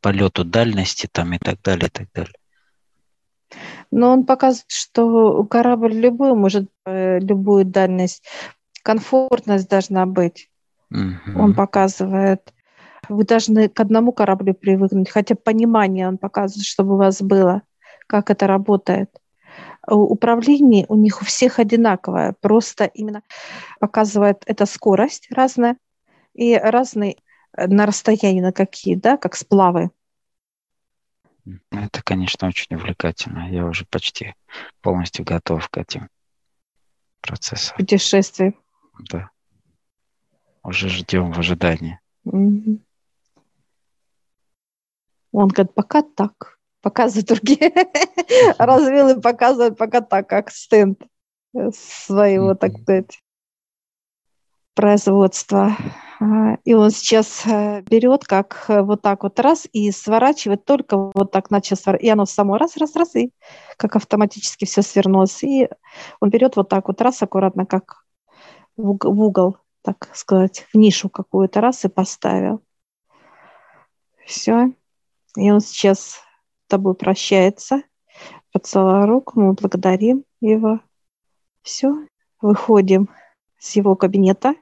полету 0.00 0.44
дальности 0.44 1.08
там 1.10 1.32
и 1.32 1.38
так 1.38 1.60
далее, 1.62 1.88
и 1.88 1.90
так 1.90 2.08
далее. 2.14 2.34
Но 3.90 4.10
он 4.10 4.26
показывает, 4.26 4.70
что 4.70 5.44
корабль 5.44 5.94
любой 5.94 6.34
может 6.34 6.68
э, 6.86 7.18
любую 7.20 7.64
дальность, 7.64 8.22
комфортность 8.82 9.68
должна 9.68 10.06
быть. 10.06 10.50
Угу. 10.90 11.38
Он 11.38 11.54
показывает. 11.54 12.52
Вы 13.08 13.24
должны 13.24 13.68
к 13.68 13.80
одному 13.80 14.12
кораблю 14.12 14.54
привыкнуть, 14.54 15.10
хотя 15.10 15.34
понимание 15.34 16.08
он 16.08 16.18
показывает, 16.18 16.66
чтобы 16.66 16.94
у 16.94 16.98
вас 16.98 17.22
было, 17.22 17.62
как 18.06 18.30
это 18.30 18.46
работает. 18.46 19.10
Управление 19.86 20.84
у 20.88 20.96
них 20.96 21.22
у 21.22 21.24
всех 21.24 21.58
одинаковое, 21.58 22.34
просто 22.40 22.84
именно 22.84 23.22
показывает 23.80 24.42
эта 24.44 24.66
скорость 24.66 25.28
разная 25.30 25.78
и 26.34 26.54
разные 26.56 27.16
э, 27.56 27.66
на 27.66 27.86
расстоянии 27.86 28.40
на 28.40 28.52
какие, 28.52 28.94
да, 28.94 29.16
как 29.16 29.34
сплавы. 29.34 29.90
Это, 31.70 32.02
конечно, 32.02 32.48
очень 32.48 32.76
увлекательно. 32.76 33.50
Я 33.50 33.66
уже 33.66 33.84
почти 33.86 34.34
полностью 34.80 35.24
готов 35.24 35.68
к 35.68 35.78
этим 35.78 36.08
процессам. 37.20 37.76
Путешествий. 37.76 38.56
Да. 39.10 39.30
Уже 40.62 40.88
ждем 40.88 41.32
в 41.32 41.38
ожидании. 41.38 42.00
Угу. 42.24 42.80
Он 45.32 45.48
говорит, 45.48 45.74
пока 45.74 46.02
так. 46.02 46.58
Показывает 46.80 47.26
другие. 47.26 47.72
Развил 48.58 49.08
и 49.10 49.20
показывает 49.20 49.76
пока 49.76 50.00
так, 50.00 50.28
как 50.28 50.50
стенд 50.50 51.02
своего, 51.72 52.54
так 52.54 52.72
сказать, 52.78 53.22
производства. 54.74 55.76
А, 56.20 56.56
и 56.64 56.74
он 56.74 56.90
сейчас 56.90 57.46
э, 57.46 57.82
берет 57.82 58.24
как 58.24 58.64
э, 58.68 58.82
вот 58.82 59.02
так 59.02 59.22
вот 59.22 59.38
раз 59.38 59.68
и 59.72 59.90
сворачивает 59.92 60.64
только 60.64 60.96
вот 61.14 61.30
так 61.30 61.50
начал 61.50 61.76
сворачивать. 61.76 62.08
И 62.08 62.10
оно 62.10 62.26
само 62.26 62.58
раз, 62.58 62.76
раз, 62.76 62.96
раз, 62.96 63.14
и 63.14 63.32
как 63.76 63.96
автоматически 63.96 64.64
все 64.64 64.82
свернулось. 64.82 65.42
И 65.44 65.68
он 66.20 66.30
берет 66.30 66.56
вот 66.56 66.68
так 66.68 66.88
вот 66.88 67.00
раз 67.00 67.22
аккуратно, 67.22 67.66
как 67.66 68.04
в 68.76 69.22
угол, 69.22 69.58
так 69.82 70.10
сказать, 70.14 70.66
в 70.72 70.76
нишу 70.76 71.08
какую-то 71.08 71.60
раз 71.60 71.84
и 71.84 71.88
поставил. 71.88 72.62
Все. 74.26 74.72
И 75.36 75.50
он 75.50 75.60
сейчас 75.60 76.00
с 76.00 76.20
тобой 76.68 76.94
прощается, 76.94 77.82
поцеловал 78.52 79.06
руку, 79.06 79.40
мы 79.40 79.52
благодарим 79.52 80.24
его. 80.40 80.80
Все, 81.62 82.06
выходим 82.40 83.08
с 83.58 83.76
его 83.76 83.94
кабинета, 83.94 84.54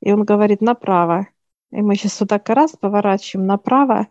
и 0.00 0.12
он 0.12 0.24
говорит 0.24 0.60
направо. 0.60 1.28
И 1.70 1.82
мы 1.82 1.96
сейчас 1.96 2.20
вот 2.20 2.28
так 2.28 2.48
раз 2.48 2.72
поворачиваем 2.72 3.46
направо, 3.46 4.08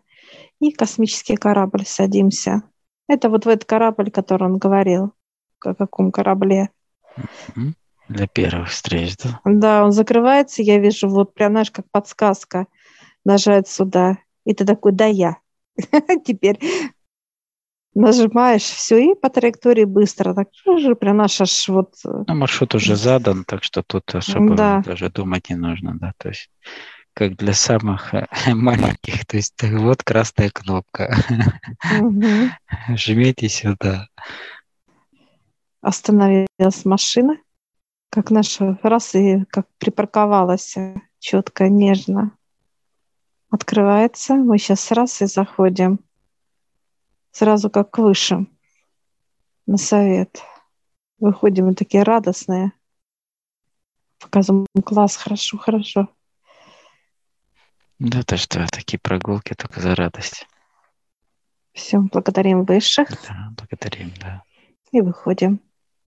и 0.60 0.72
космический 0.72 1.36
корабль 1.36 1.84
садимся. 1.86 2.62
Это 3.08 3.30
вот 3.30 3.46
в 3.46 3.48
этот 3.48 3.64
корабль, 3.64 4.10
который 4.10 4.44
он 4.44 4.58
говорил, 4.58 5.12
о 5.60 5.74
каком 5.74 6.12
корабле. 6.12 6.70
Для 8.08 8.26
первых 8.26 8.68
встреч, 8.70 9.16
да? 9.18 9.40
Да, 9.44 9.84
он 9.84 9.92
закрывается, 9.92 10.62
я 10.62 10.78
вижу, 10.78 11.08
вот 11.08 11.34
прям, 11.34 11.52
знаешь, 11.52 11.70
как 11.70 11.86
подсказка 11.90 12.66
нажать 13.24 13.68
сюда. 13.68 14.18
И 14.44 14.54
ты 14.54 14.64
такой, 14.64 14.92
да 14.92 15.06
я. 15.06 15.36
Теперь 16.24 16.58
нажимаешь 17.94 18.62
все 18.62 19.12
и 19.12 19.14
по 19.14 19.28
траектории 19.28 19.84
быстро. 19.84 20.34
Так 20.34 20.48
же 20.78 20.94
прям 20.94 21.16
наш 21.16 21.40
аж 21.40 21.68
вот... 21.68 21.94
Э, 22.04 22.24
ну, 22.26 22.34
маршрут 22.34 22.74
уже 22.74 22.96
задан, 22.96 23.44
так 23.44 23.64
что 23.64 23.82
тут 23.82 24.14
особо 24.14 24.54
да. 24.54 24.82
даже 24.84 25.10
думать 25.10 25.50
не 25.50 25.56
нужно, 25.56 25.94
да. 25.98 26.12
То 26.18 26.28
есть 26.28 26.50
как 27.18 27.36
для 27.36 27.52
самых 27.52 28.14
э, 28.14 28.26
маленьких. 28.54 29.26
То 29.26 29.36
есть 29.36 29.60
вот 29.62 30.02
красная 30.04 30.50
кнопка. 30.50 31.16
Жмите 32.94 33.48
сюда. 33.48 34.06
Остановилась 35.80 36.84
машина, 36.84 37.38
как 38.10 38.30
наша 38.30 38.78
раз 38.82 39.14
и 39.14 39.44
как 39.50 39.66
припарковалась 39.78 40.76
четко, 41.18 41.68
нежно 41.68 42.32
открывается. 43.50 44.34
Мы 44.34 44.58
сейчас 44.58 44.92
раз 44.92 45.20
и 45.22 45.26
заходим. 45.26 46.00
Сразу 47.38 47.70
как 47.70 47.96
выше 47.98 48.48
на 49.64 49.76
совет. 49.76 50.42
Выходим 51.20 51.66
мы 51.66 51.74
такие 51.74 52.02
радостные. 52.02 52.72
Показываем 54.18 54.66
класс, 54.84 55.14
хорошо, 55.14 55.56
хорошо. 55.56 56.08
Да, 58.00 58.24
то 58.24 58.36
что, 58.36 58.66
такие 58.66 58.98
прогулки 58.98 59.54
только 59.54 59.80
за 59.80 59.94
радость. 59.94 60.48
Все, 61.74 62.00
благодарим 62.00 62.64
высших. 62.64 63.08
Да, 63.08 63.52
благодарим, 63.56 64.12
да. 64.20 64.42
И 64.90 65.00
выходим. 65.00 65.60